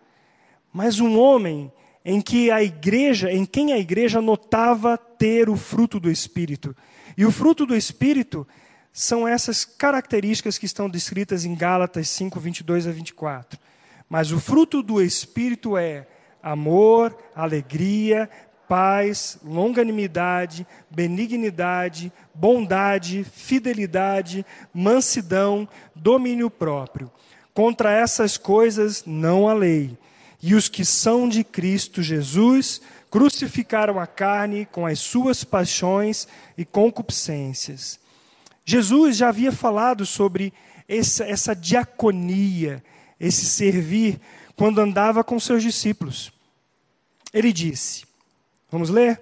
[0.73, 1.71] mas um homem
[2.03, 6.75] em que a igreja, em quem a igreja notava ter o fruto do espírito.
[7.17, 8.47] E o fruto do Espírito
[8.93, 13.59] são essas características que estão descritas em Gálatas 5, 22 a 24.
[14.07, 16.05] Mas o fruto do Espírito é
[16.43, 18.29] amor, alegria,
[18.67, 27.11] paz, longanimidade, benignidade, bondade, fidelidade, mansidão, domínio próprio.
[27.51, 29.97] Contra essas coisas não há lei.
[30.39, 32.79] E os que são de Cristo Jesus
[33.09, 38.02] crucificaram a carne com as suas paixões e concupiscências.
[38.65, 40.53] Jesus já havia falado sobre
[40.87, 42.83] essa, essa diaconia,
[43.19, 44.19] esse servir,
[44.55, 46.31] quando andava com seus discípulos.
[47.33, 48.05] Ele disse:
[48.71, 49.19] Vamos ler?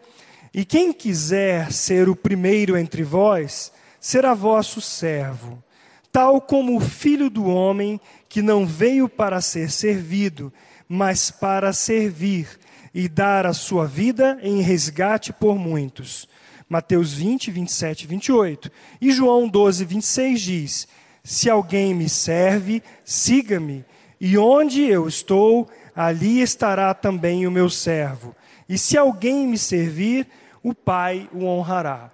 [0.54, 5.64] E quem quiser ser o primeiro entre vós, será vosso servo,
[6.12, 10.52] tal como o filho do homem que não veio para ser servido,
[10.90, 12.48] mas para servir
[12.94, 16.28] e dar a sua vida em resgate por muitos.
[16.72, 18.72] Mateus 20, 27 e 28.
[19.02, 20.88] E João 12, 26 diz:
[21.22, 23.84] Se alguém me serve, siga-me,
[24.22, 28.34] e onde eu estou, ali estará também o meu servo.
[28.70, 30.26] E se alguém me servir,
[30.64, 32.10] o Pai o honrará.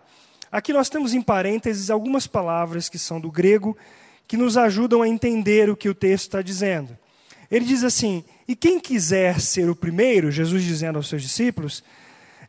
[0.51, 3.77] aqui nós temos em parênteses algumas palavras que são do grego
[4.27, 6.97] que nos ajudam a entender o que o texto está dizendo.
[7.51, 11.83] Ele diz assim: E quem quiser ser o primeiro, Jesus dizendo aos seus discípulos,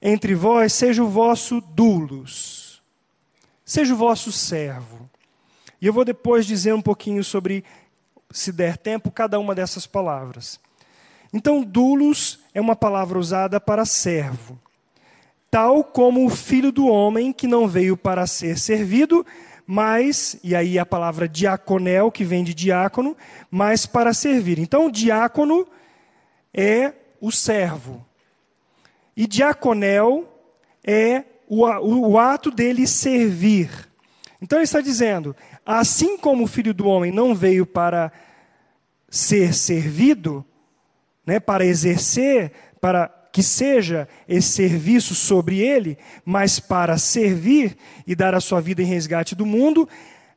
[0.01, 2.83] entre vós, seja o vosso dulos,
[3.65, 5.09] seja o vosso servo.
[5.81, 7.65] E eu vou depois dizer um pouquinho sobre,
[8.31, 10.61] se der tempo, cada uma dessas palavras.
[11.33, 14.59] Então, dulos é uma palavra usada para servo,
[15.51, 19.27] tal como o filho do homem que não veio para ser servido,
[19.67, 23.15] mas, e aí a palavra diaconel, que vem de diácono,
[23.51, 24.59] mas para servir.
[24.59, 25.69] Então, diácono
[26.55, 28.08] é o servo.
[29.19, 30.33] E diaconel
[30.87, 33.69] é o, o, o ato dele servir.
[34.41, 35.35] Então, ele está dizendo:
[35.67, 38.13] assim como o filho do homem não veio para
[39.11, 40.45] ser servido,
[41.27, 48.37] né, para exercer, para que seja esse serviço sobre ele, mas para servir e dar
[48.37, 49.89] a sua vida em resgate do mundo,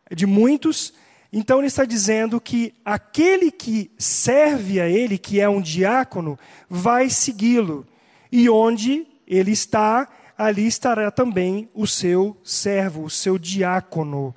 [0.10, 0.92] de muitos.
[1.32, 7.12] Então ele está dizendo que aquele que serve a ele, que é um diácono, vai
[7.12, 7.86] segui-lo.
[8.32, 10.08] E onde ele está,
[10.38, 14.36] ali estará também o seu servo, o seu diácono.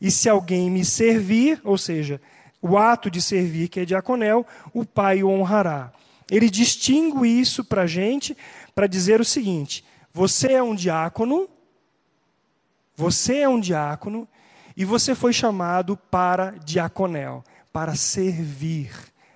[0.00, 2.20] E se alguém me servir, ou seja,
[2.60, 5.92] o ato de servir, que é diaconel, o Pai o honrará.
[6.30, 8.36] Ele distingue isso para a gente,
[8.74, 11.48] para dizer o seguinte: você é um diácono,
[12.96, 14.26] você é um diácono,
[14.76, 18.90] e você foi chamado para diaconel, para servir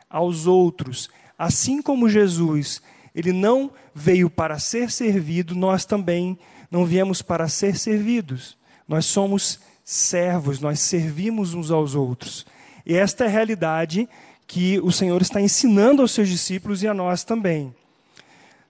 [0.08, 1.10] aos outros.
[1.38, 2.82] Assim como Jesus,
[3.18, 6.38] ele não veio para ser servido, nós também
[6.70, 8.56] não viemos para ser servidos.
[8.86, 12.46] Nós somos servos, nós servimos uns aos outros.
[12.86, 14.08] E esta é a realidade
[14.46, 17.74] que o Senhor está ensinando aos seus discípulos e a nós também.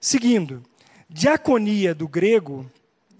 [0.01, 0.63] Seguindo,
[1.07, 2.65] diaconia do grego,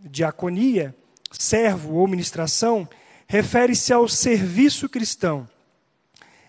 [0.01, 0.95] diaconia,
[1.31, 2.89] servo ou ministração,
[3.27, 5.47] refere-se ao serviço cristão,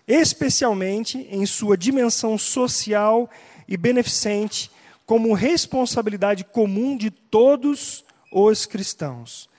[0.07, 4.71] especialmente em sua dimensão social e beneficente,
[5.05, 9.49] como responsabilidade comum de todos os cristãos.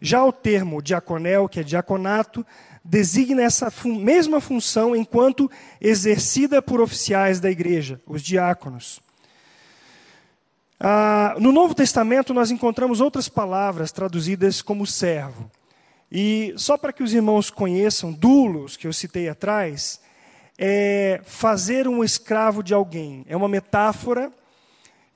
[0.00, 2.44] Já o termo diaconel, que é diaconato,
[2.84, 5.50] designa essa fun mesma função enquanto
[5.80, 9.00] exercida por oficiais da igreja, os diáconos.
[10.80, 15.50] Ah, no Novo Testamento, nós encontramos outras palavras traduzidas como servo.
[16.10, 20.00] E só para que os irmãos conheçam, dulos, que eu citei atrás,
[20.58, 23.24] é fazer um escravo de alguém.
[23.28, 24.32] É uma metáfora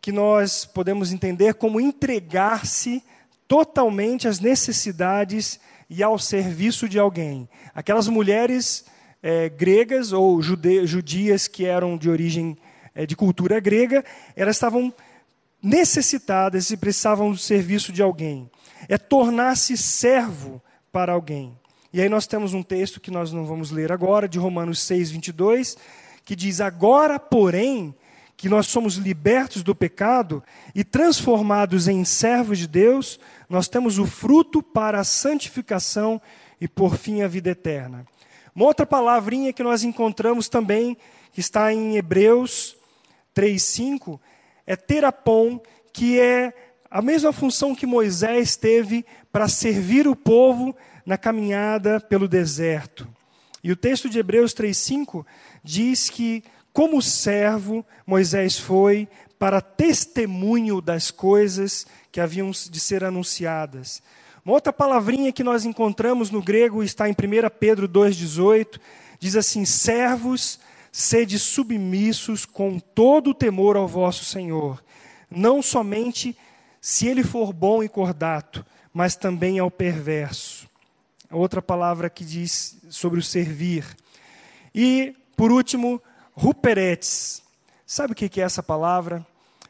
[0.00, 3.02] que nós podemos entender como entregar-se
[3.48, 5.58] totalmente às necessidades
[5.90, 7.48] e ao serviço de alguém.
[7.74, 8.84] Aquelas mulheres
[9.22, 12.56] é, gregas ou jude, judias que eram de origem
[12.94, 14.92] é, de cultura grega, elas estavam
[15.62, 18.50] necessitadas e precisavam do serviço de alguém.
[18.88, 21.56] É tornar-se servo para alguém.
[21.92, 25.10] E aí nós temos um texto que nós não vamos ler agora, de Romanos 6,
[25.10, 25.76] 22,
[26.24, 27.94] que diz: Agora, porém,
[28.34, 30.42] que nós somos libertos do pecado
[30.74, 36.20] e transformados em servos de Deus, nós temos o fruto para a santificação
[36.58, 38.06] e, por fim, a vida eterna.
[38.56, 40.96] Uma outra palavrinha que nós encontramos também,
[41.30, 42.74] que está em Hebreus
[43.36, 44.18] 3,5,
[44.66, 45.60] é terapom,
[45.92, 46.54] que é
[46.90, 50.74] a mesma função que Moisés teve para servir o povo
[51.04, 53.08] na caminhada pelo deserto.
[53.62, 55.24] E o texto de Hebreus 3,5
[55.62, 56.42] diz que,
[56.72, 64.02] como servo, Moisés foi para testemunho das coisas que haviam de ser anunciadas.
[64.44, 67.16] Uma outra palavrinha que nós encontramos no grego está em 1
[67.60, 68.80] Pedro 2,18,
[69.20, 70.58] diz assim: servos,
[70.90, 74.82] sede submissos com todo o temor ao vosso Senhor,
[75.30, 76.36] não somente
[76.80, 80.61] se ele for bom e cordato, mas também ao perverso.
[81.32, 83.84] Outra palavra que diz sobre o servir.
[84.74, 86.00] E, por último,
[86.34, 87.42] ruperetes.
[87.86, 89.26] Sabe o que é essa palavra?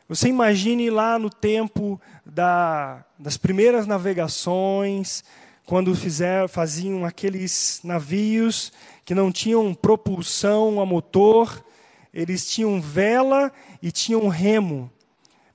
[0.08, 5.24] Você imagine lá no tempo da, das primeiras navegações,
[5.64, 8.72] quando fizer, faziam aqueles navios
[9.04, 11.64] que não tinham propulsão a motor,
[12.12, 13.50] eles tinham vela
[13.80, 14.90] e tinham remo,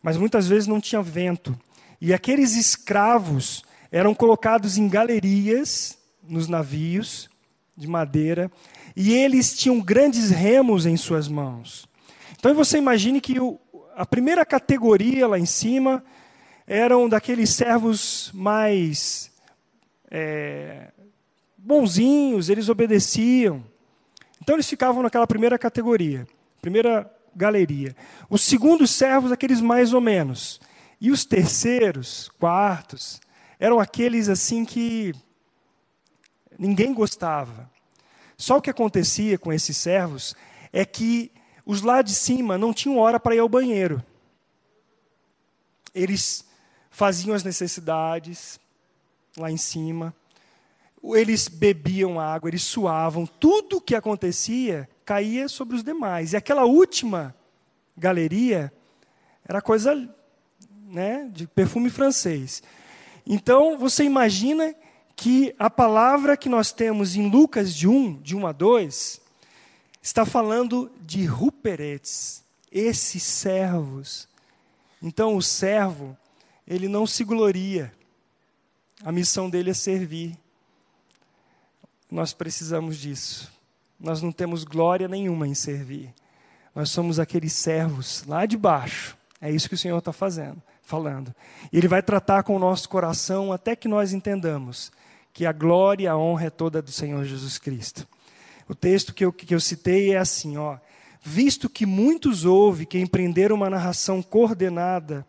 [0.02, 1.58] mas muitas vezes não tinha vento.
[2.02, 5.97] E aqueles escravos eram colocados em galerias
[6.28, 7.30] nos navios
[7.76, 8.52] de madeira,
[8.96, 11.88] e eles tinham grandes remos em suas mãos.
[12.40, 13.60] Então você imagine que o,
[13.96, 16.04] a primeira categoria lá em cima
[16.66, 19.32] eram daqueles servos mais
[20.10, 20.92] é,
[21.58, 23.64] bonzinhos, eles obedeciam.
[24.42, 26.28] Então eles ficavam naquela primeira categoria,
[26.62, 27.96] primeira galeria.
[28.30, 30.60] Os segundos servos, aqueles mais ou menos.
[31.00, 33.22] E os terceiros, quartos,
[33.60, 35.14] eram aqueles assim que
[36.58, 37.70] ninguém gostava.
[38.38, 40.36] Só o que acontecia com esses servos
[40.72, 41.32] é que
[41.66, 44.04] os lá de cima não tinham hora para ir ao banheiro.
[45.94, 46.46] Eles
[46.90, 48.60] faziam as necessidades
[49.36, 50.16] lá em cima,
[51.04, 56.34] eles bebiam água, eles suavam, tudo o que acontecia caía sobre os demais.
[56.34, 57.36] E aquela última
[57.96, 58.72] galeria
[59.48, 60.10] era coisa
[60.88, 62.64] né, de perfume francês.
[63.26, 64.74] Então, você imagina
[65.18, 69.20] que a palavra que nós temos em Lucas de 1, de 1 a 2,
[70.00, 74.30] está falando de ruperetes, esses servos.
[75.02, 76.16] Então, o servo,
[76.68, 77.92] ele não se gloria,
[79.04, 80.38] a missão dele é servir.
[82.12, 83.52] Nós precisamos disso.
[84.00, 86.14] Nós não temos glória nenhuma em servir.
[86.76, 89.18] Nós somos aqueles servos lá de baixo.
[89.42, 91.34] É isso que o Senhor está fazendo, falando.
[91.74, 94.92] E Ele vai tratar com o nosso coração até que nós entendamos
[95.38, 98.08] que a glória e a honra é toda do Senhor Jesus Cristo.
[98.68, 100.80] O texto que eu, que eu citei é assim, ó.
[101.22, 105.24] Visto que muitos houve que empreenderam uma narração coordenada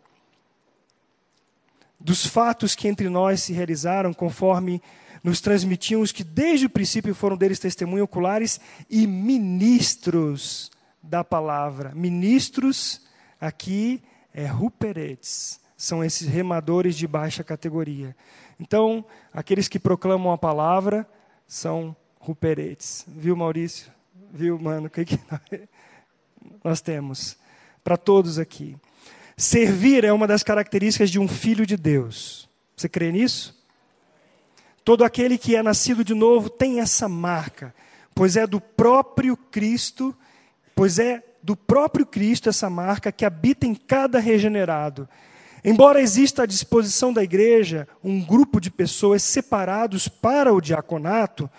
[1.99, 4.81] dos fatos que entre nós se realizaram, conforme
[5.23, 10.71] nos transmitiam os que desde o princípio foram deles testemunhos oculares e ministros
[11.03, 11.93] da palavra.
[11.93, 12.99] Ministros
[13.39, 14.01] aqui
[14.33, 18.15] é ruperetes, são esses remadores de baixa categoria.
[18.59, 21.07] Então, aqueles que proclamam a palavra
[21.47, 23.05] são ruperetes.
[23.07, 23.91] Viu, Maurício?
[24.31, 24.87] Viu, mano?
[24.87, 25.19] O que, que
[26.63, 27.37] nós temos?
[27.83, 28.75] Para todos aqui.
[29.37, 32.49] Servir é uma das características de um filho de Deus.
[32.75, 33.57] Você crê nisso?
[34.83, 37.73] Todo aquele que é nascido de novo tem essa marca,
[38.13, 40.15] pois é do próprio Cristo,
[40.75, 45.07] pois é do próprio Cristo essa marca que habita em cada regenerado.
[45.63, 51.49] Embora exista à disposição da igreja um grupo de pessoas separados para o diaconato,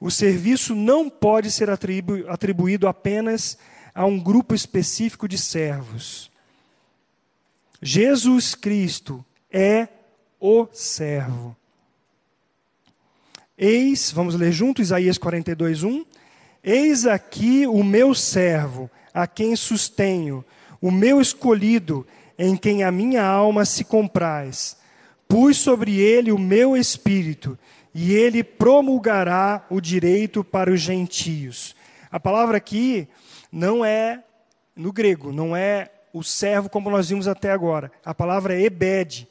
[0.00, 3.56] o serviço não pode ser atribu atribuído apenas
[3.94, 6.30] a um grupo específico de servos.
[7.80, 9.88] Jesus Cristo é
[10.38, 11.56] o servo.
[13.56, 16.04] Eis, vamos ler junto Isaías 42, 1.
[16.62, 20.44] Eis aqui o meu servo, a quem sustenho,
[20.80, 22.06] o meu escolhido,
[22.38, 24.76] em quem a minha alma se compraz.
[25.28, 27.58] Pus sobre ele o meu espírito,
[27.94, 31.74] e ele promulgará o direito para os gentios.
[32.10, 33.08] A palavra aqui
[33.50, 34.22] não é,
[34.74, 37.90] no grego, não é o servo como nós vimos até agora.
[38.04, 39.28] A palavra é ebed.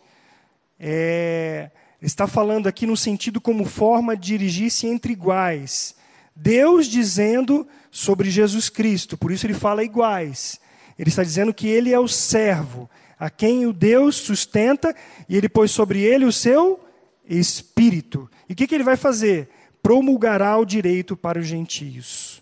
[0.79, 5.95] É, está falando aqui no sentido como forma de dirigir-se entre iguais.
[6.35, 10.59] Deus dizendo sobre Jesus Cristo, por isso ele fala iguais.
[10.97, 12.89] Ele está dizendo que ele é o servo,
[13.19, 14.95] a quem o Deus sustenta,
[15.27, 16.79] e ele pôs sobre ele o seu
[17.27, 18.29] espírito.
[18.47, 19.49] E o que, que ele vai fazer?
[19.81, 22.41] Promulgará o direito para os gentios.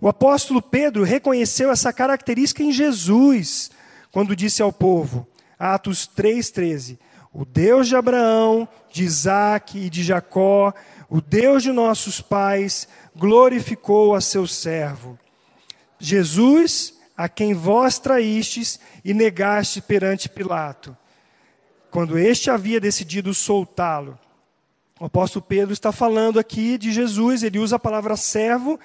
[0.00, 3.70] O apóstolo Pedro reconheceu essa característica em Jesus,
[4.12, 5.26] quando disse ao povo,
[5.58, 6.98] Atos 3,13:
[7.32, 10.72] O Deus de Abraão, de Isaac e de Jacó,
[11.08, 15.18] o Deus de nossos pais, glorificou a seu servo.
[15.98, 20.96] Jesus, a quem vós traístes e negaste perante Pilato.
[21.90, 24.18] Quando este havia decidido soltá-lo.
[25.00, 28.78] O apóstolo Pedro está falando aqui de Jesus, ele usa a palavra servo,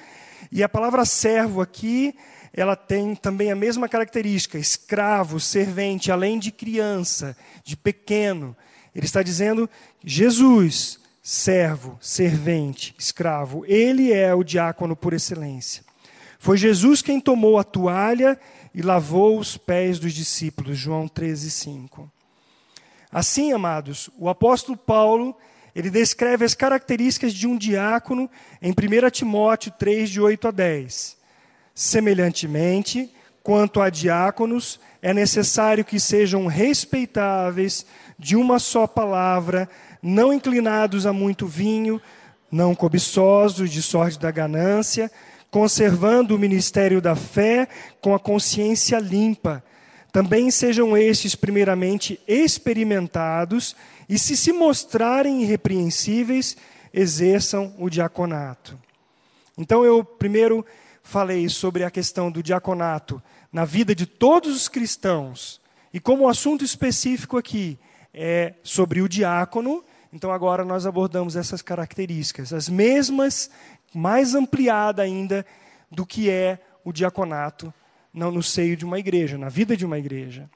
[0.51, 2.15] e a palavra servo aqui,
[2.53, 8.55] ela tem também a mesma característica, escravo, servente, além de criança, de pequeno.
[8.93, 9.69] Ele está dizendo
[10.03, 13.63] Jesus, servo, servente, escravo.
[13.65, 15.83] Ele é o diácono por excelência.
[16.41, 18.35] Foi Jesus quem tomou a toalha
[18.73, 22.11] e lavou os pés dos discípulos, João 13, 5.
[23.11, 25.37] Assim, amados, o apóstolo Paulo,
[25.75, 28.27] ele descreve as características de um diácono
[28.59, 31.15] em 1 Timóteo 3, de 8 a 10.
[31.75, 33.13] Semelhantemente,
[33.43, 37.85] quanto a diáconos, é necessário que sejam respeitáveis,
[38.17, 39.69] de uma só palavra,
[40.01, 42.01] não inclinados a muito vinho,
[42.51, 45.11] não cobiçosos de sorte da ganância,
[45.51, 47.67] conservando o ministério da fé
[47.99, 49.61] com a consciência limpa.
[50.11, 53.75] Também sejam estes, primeiramente, experimentados,
[54.07, 56.55] e se se mostrarem irrepreensíveis,
[56.93, 58.79] exerçam o diaconato.
[59.57, 60.65] Então, eu primeiro
[61.03, 63.21] falei sobre a questão do diaconato
[63.51, 65.59] na vida de todos os cristãos,
[65.93, 67.77] e como assunto específico aqui
[68.13, 69.83] é sobre o diácono,
[70.13, 73.49] então agora nós abordamos essas características, as mesmas,
[73.93, 75.45] mais ampliada ainda
[75.89, 77.73] do que é o diaconato
[78.13, 80.49] no seio de uma igreja, na vida de uma igreja.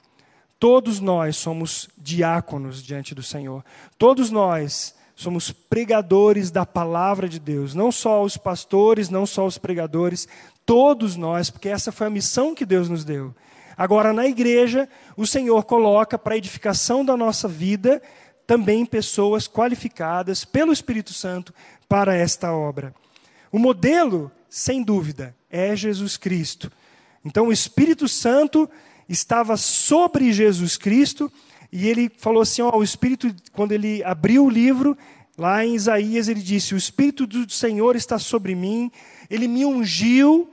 [0.60, 3.64] todos nós somos diáconos diante do Senhor.
[3.98, 7.74] Todos nós somos pregadores da palavra de Deus.
[7.74, 10.28] Não só os pastores, não só os pregadores,
[10.66, 13.34] todos nós, porque essa foi a missão que Deus nos deu.
[13.78, 14.88] Agora, na igreja,
[15.18, 18.02] o Senhor coloca para a edificação da nossa vida
[18.46, 21.54] também pessoas qualificadas pelo Espírito Santo
[21.88, 22.94] para esta obra.
[23.52, 26.72] O modelo, sem dúvida, é Jesus Cristo.
[27.24, 28.70] Então, o Espírito Santo
[29.08, 31.32] estava sobre Jesus Cristo
[31.72, 34.98] e ele falou assim: ó, o Espírito, quando ele abriu o livro,
[35.38, 38.92] lá em Isaías, ele disse: O Espírito do Senhor está sobre mim,
[39.30, 40.50] ele me ungiu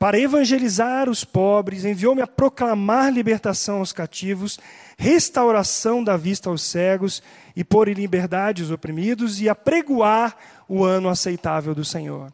[0.00, 4.58] para evangelizar os pobres, enviou-me a proclamar libertação aos cativos,
[4.96, 7.22] restauração da vista aos cegos
[7.54, 10.34] e pôr em liberdade os oprimidos e a pregoar
[10.66, 12.32] o ano aceitável do Senhor.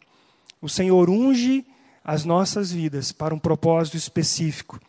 [0.62, 1.66] O Senhor unge
[2.04, 4.80] as nossas vidas para um propósito específico.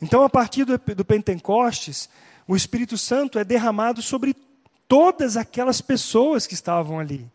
[0.00, 2.08] Então, a partir do, do Pentecostes,
[2.46, 4.36] o Espírito Santo é derramado sobre
[4.86, 7.28] todas aquelas pessoas que estavam ali.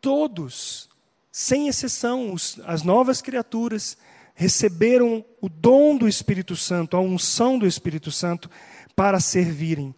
[0.00, 0.89] Todos
[1.32, 3.96] sem exceção, os, as novas criaturas
[4.34, 8.50] receberam o dom do Espírito Santo, a unção do Espírito Santo
[8.96, 9.94] para servirem.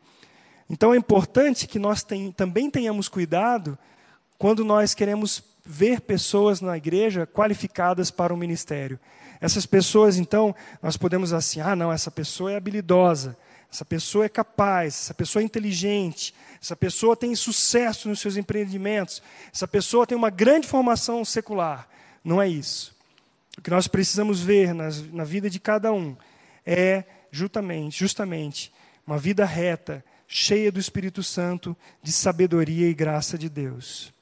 [0.68, 3.78] Então é importante que nós tem, também tenhamos cuidado
[4.38, 8.98] quando nós queremos ver pessoas na igreja qualificadas para o ministério.
[9.40, 13.36] Essas pessoas, então, nós podemos assim, ah, não, essa pessoa é habilidosa,
[13.72, 19.22] essa pessoa é capaz, essa pessoa é inteligente, essa pessoa tem sucesso nos seus empreendimentos,
[19.52, 21.88] essa pessoa tem uma grande formação secular.
[22.22, 22.94] Não é isso.
[23.58, 26.16] O que nós precisamos ver nas, na vida de cada um
[26.64, 28.72] é justamente, justamente
[29.06, 34.12] uma vida reta, cheia do Espírito Santo, de sabedoria e graça de Deus.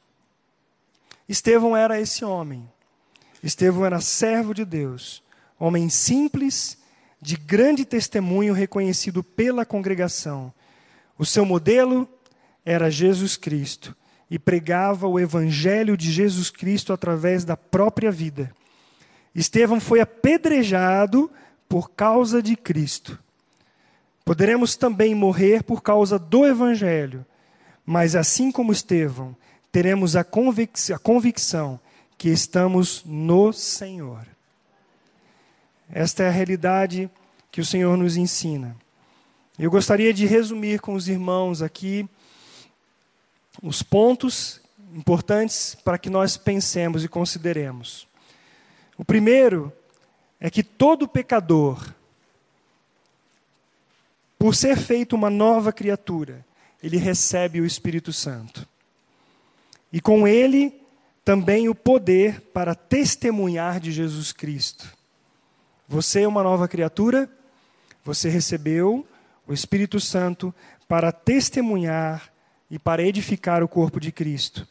[1.30, 2.68] Estevão era esse homem.
[3.40, 5.22] Estevão era servo de Deus,
[5.60, 6.76] homem simples
[7.22, 10.52] de grande testemunho reconhecido pela congregação.
[11.16, 12.08] O seu modelo
[12.64, 13.96] era Jesus Cristo
[14.28, 18.52] e pregava o evangelho de Jesus Cristo através da própria vida.
[19.32, 21.30] Estevão foi apedrejado
[21.68, 23.16] por causa de Cristo.
[24.24, 27.24] Poderemos também morrer por causa do evangelho,
[27.86, 29.36] mas assim como Estevão,
[29.72, 31.78] teremos a, convic a convicção
[32.18, 34.26] que estamos no Senhor.
[35.92, 37.10] Esta é a realidade
[37.50, 38.76] que o Senhor nos ensina.
[39.58, 42.08] Eu gostaria de resumir com os irmãos aqui
[43.62, 44.60] os pontos
[44.94, 48.06] importantes para que nós pensemos e consideremos.
[48.96, 49.72] O primeiro
[50.38, 51.92] é que todo pecador,
[54.38, 56.44] por ser feito uma nova criatura,
[56.82, 58.66] ele recebe o Espírito Santo.
[59.92, 60.80] E com ele
[61.24, 64.88] também o poder para testemunhar de Jesus Cristo.
[65.88, 67.28] Você é uma nova criatura,
[68.04, 69.06] você recebeu
[69.46, 70.54] o Espírito Santo
[70.88, 72.32] para testemunhar
[72.70, 74.66] e para edificar o corpo de Cristo.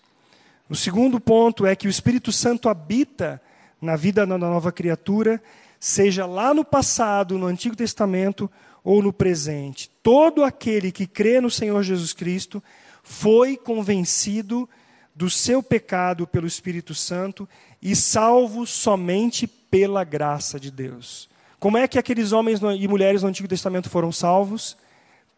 [0.69, 3.41] O segundo ponto é que o Espírito Santo habita
[3.81, 5.41] na vida da nova criatura,
[5.79, 8.49] seja lá no passado, no Antigo Testamento
[8.83, 9.89] ou no presente.
[10.03, 12.63] Todo aquele que crê no Senhor Jesus Cristo
[13.03, 14.69] foi convencido
[15.15, 17.47] do seu pecado pelo Espírito Santo
[17.81, 21.29] e salvo somente pela graça de Deus.
[21.59, 24.77] Como é que aqueles homens e mulheres no Antigo Testamento foram salvos?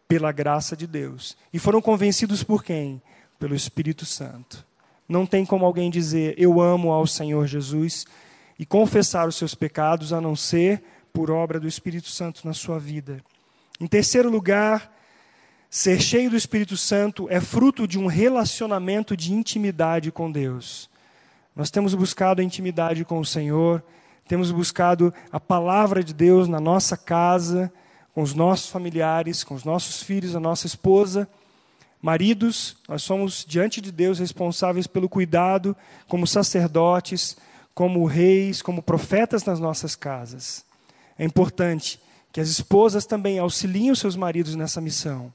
[0.06, 1.36] Pela graça de Deus.
[1.52, 3.02] E foram convencidos por quem?
[3.38, 4.64] Pelo Espírito Santo.
[5.08, 8.06] Não tem como alguém dizer eu amo ao Senhor Jesus
[8.58, 12.78] e confessar os seus pecados a não ser por obra do Espírito Santo na sua
[12.78, 13.20] vida.
[13.80, 14.92] Em terceiro lugar,
[15.74, 20.90] ser cheio do Espírito Santo é fruto de um relacionamento de intimidade com Deus.
[21.56, 23.82] Nós temos buscado a intimidade com o Senhor,
[24.28, 27.72] temos buscado a palavra de Deus na nossa casa,
[28.14, 31.26] com os nossos familiares, com os nossos filhos, a nossa esposa.
[32.02, 35.74] Maridos, nós somos diante de Deus responsáveis pelo cuidado,
[36.06, 37.34] como sacerdotes,
[37.74, 40.66] como reis, como profetas nas nossas casas.
[41.18, 41.98] É importante
[42.30, 45.32] que as esposas também auxiliem os seus maridos nessa missão,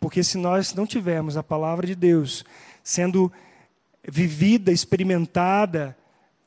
[0.00, 2.44] porque se nós não tivermos a palavra de Deus
[2.82, 3.30] sendo
[4.08, 5.96] vivida, experimentada,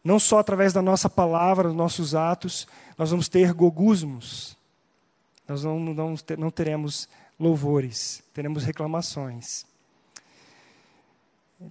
[0.03, 4.57] não só através da nossa palavra, dos nossos atos, nós vamos ter gogusmos,
[5.47, 7.07] nós não, não, não teremos
[7.39, 9.65] louvores, teremos reclamações.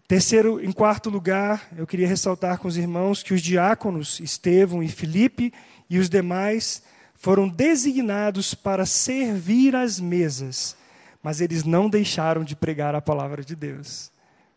[0.09, 4.89] Terceiro, em quarto lugar, eu queria ressaltar com os irmãos que os diáconos Estevão e
[4.89, 5.53] Filipe
[5.91, 6.83] e os demais
[7.15, 10.77] foram designados para servir as mesas,
[11.23, 14.11] mas eles não deixaram de pregar a palavra de Deus.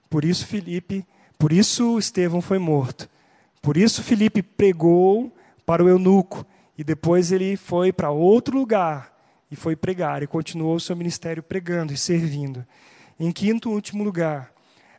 [0.10, 1.06] Por isso Filipe
[1.38, 3.10] por isso Estevão foi morto.
[3.62, 5.32] Por isso Filipe pregou
[5.66, 6.46] para o eunuco
[6.78, 9.14] e depois ele foi para outro lugar
[9.52, 12.66] e foi pregar, e continuou o seu ministério pregando e servindo.
[13.20, 14.52] Em quinto e último lugar,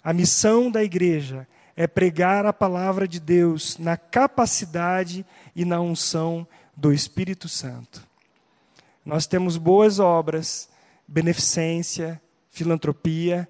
[0.02, 1.46] a missão da igreja
[1.76, 6.46] é pregar a palavra de Deus na capacidade e na unção
[6.76, 8.06] do Espírito Santo.
[9.04, 10.68] Nós temos boas obras,
[11.07, 13.48] beneficência, filantropia,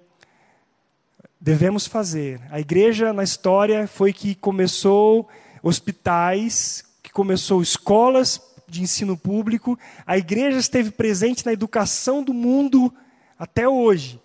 [1.39, 2.41] devemos fazer.
[2.49, 5.27] A igreja na história foi que começou
[5.61, 12.93] hospitais, que começou escolas de ensino público, a igreja esteve presente na educação do mundo
[13.39, 14.21] até hoje,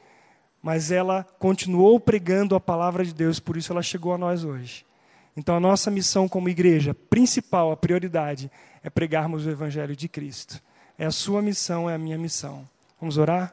[0.60, 4.84] mas ela continuou pregando a palavra de Deus, por isso ela chegou a nós hoje.
[5.36, 8.50] Então a nossa missão como igreja, principal, a prioridade,
[8.82, 10.60] é pregarmos o evangelho de Cristo.
[10.98, 12.68] É a sua missão, é a minha missão.
[13.02, 13.52] Vamos orar?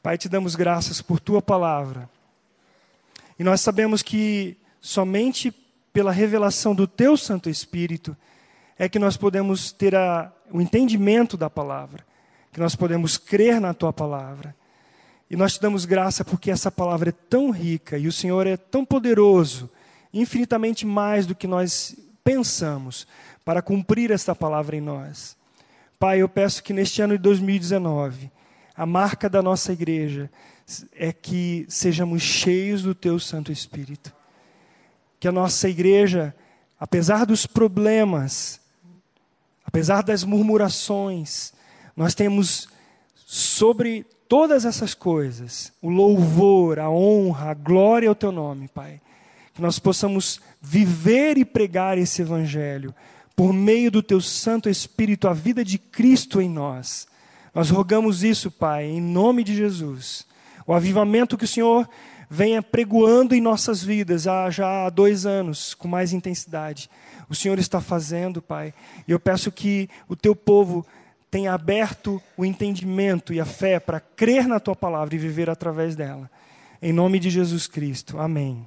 [0.00, 2.08] Pai, te damos graças por tua palavra.
[3.36, 5.50] E nós sabemos que somente
[5.92, 8.16] pela revelação do teu Santo Espírito
[8.78, 12.06] é que nós podemos ter a, o entendimento da palavra,
[12.52, 14.54] que nós podemos crer na tua palavra.
[15.28, 18.56] E nós te damos graça porque essa palavra é tão rica e o Senhor é
[18.56, 19.68] tão poderoso,
[20.12, 23.08] infinitamente mais do que nós pensamos,
[23.44, 25.36] para cumprir esta palavra em nós.
[26.04, 28.30] Pai, eu peço que neste ano de 2019,
[28.76, 30.30] a marca da nossa igreja
[30.94, 34.12] é que sejamos cheios do teu Santo Espírito.
[35.18, 36.34] Que a nossa igreja,
[36.78, 38.60] apesar dos problemas,
[39.64, 41.54] apesar das murmurações,
[41.96, 42.68] nós temos
[43.24, 49.00] sobre todas essas coisas o louvor, a honra, a glória ao teu nome, Pai.
[49.54, 52.94] Que nós possamos viver e pregar esse evangelho
[53.36, 57.06] por meio do teu Santo Espírito, a vida de Cristo em nós.
[57.54, 60.26] Nós rogamos isso, Pai, em nome de Jesus.
[60.66, 61.88] O avivamento que o Senhor
[62.28, 66.90] venha pregoando em nossas vidas há já há dois anos, com mais intensidade.
[67.28, 68.74] O Senhor está fazendo, Pai.
[69.06, 70.84] E eu peço que o teu povo
[71.30, 75.96] tenha aberto o entendimento e a fé para crer na tua palavra e viver através
[75.96, 76.30] dela.
[76.80, 78.18] Em nome de Jesus Cristo.
[78.18, 78.66] Amém.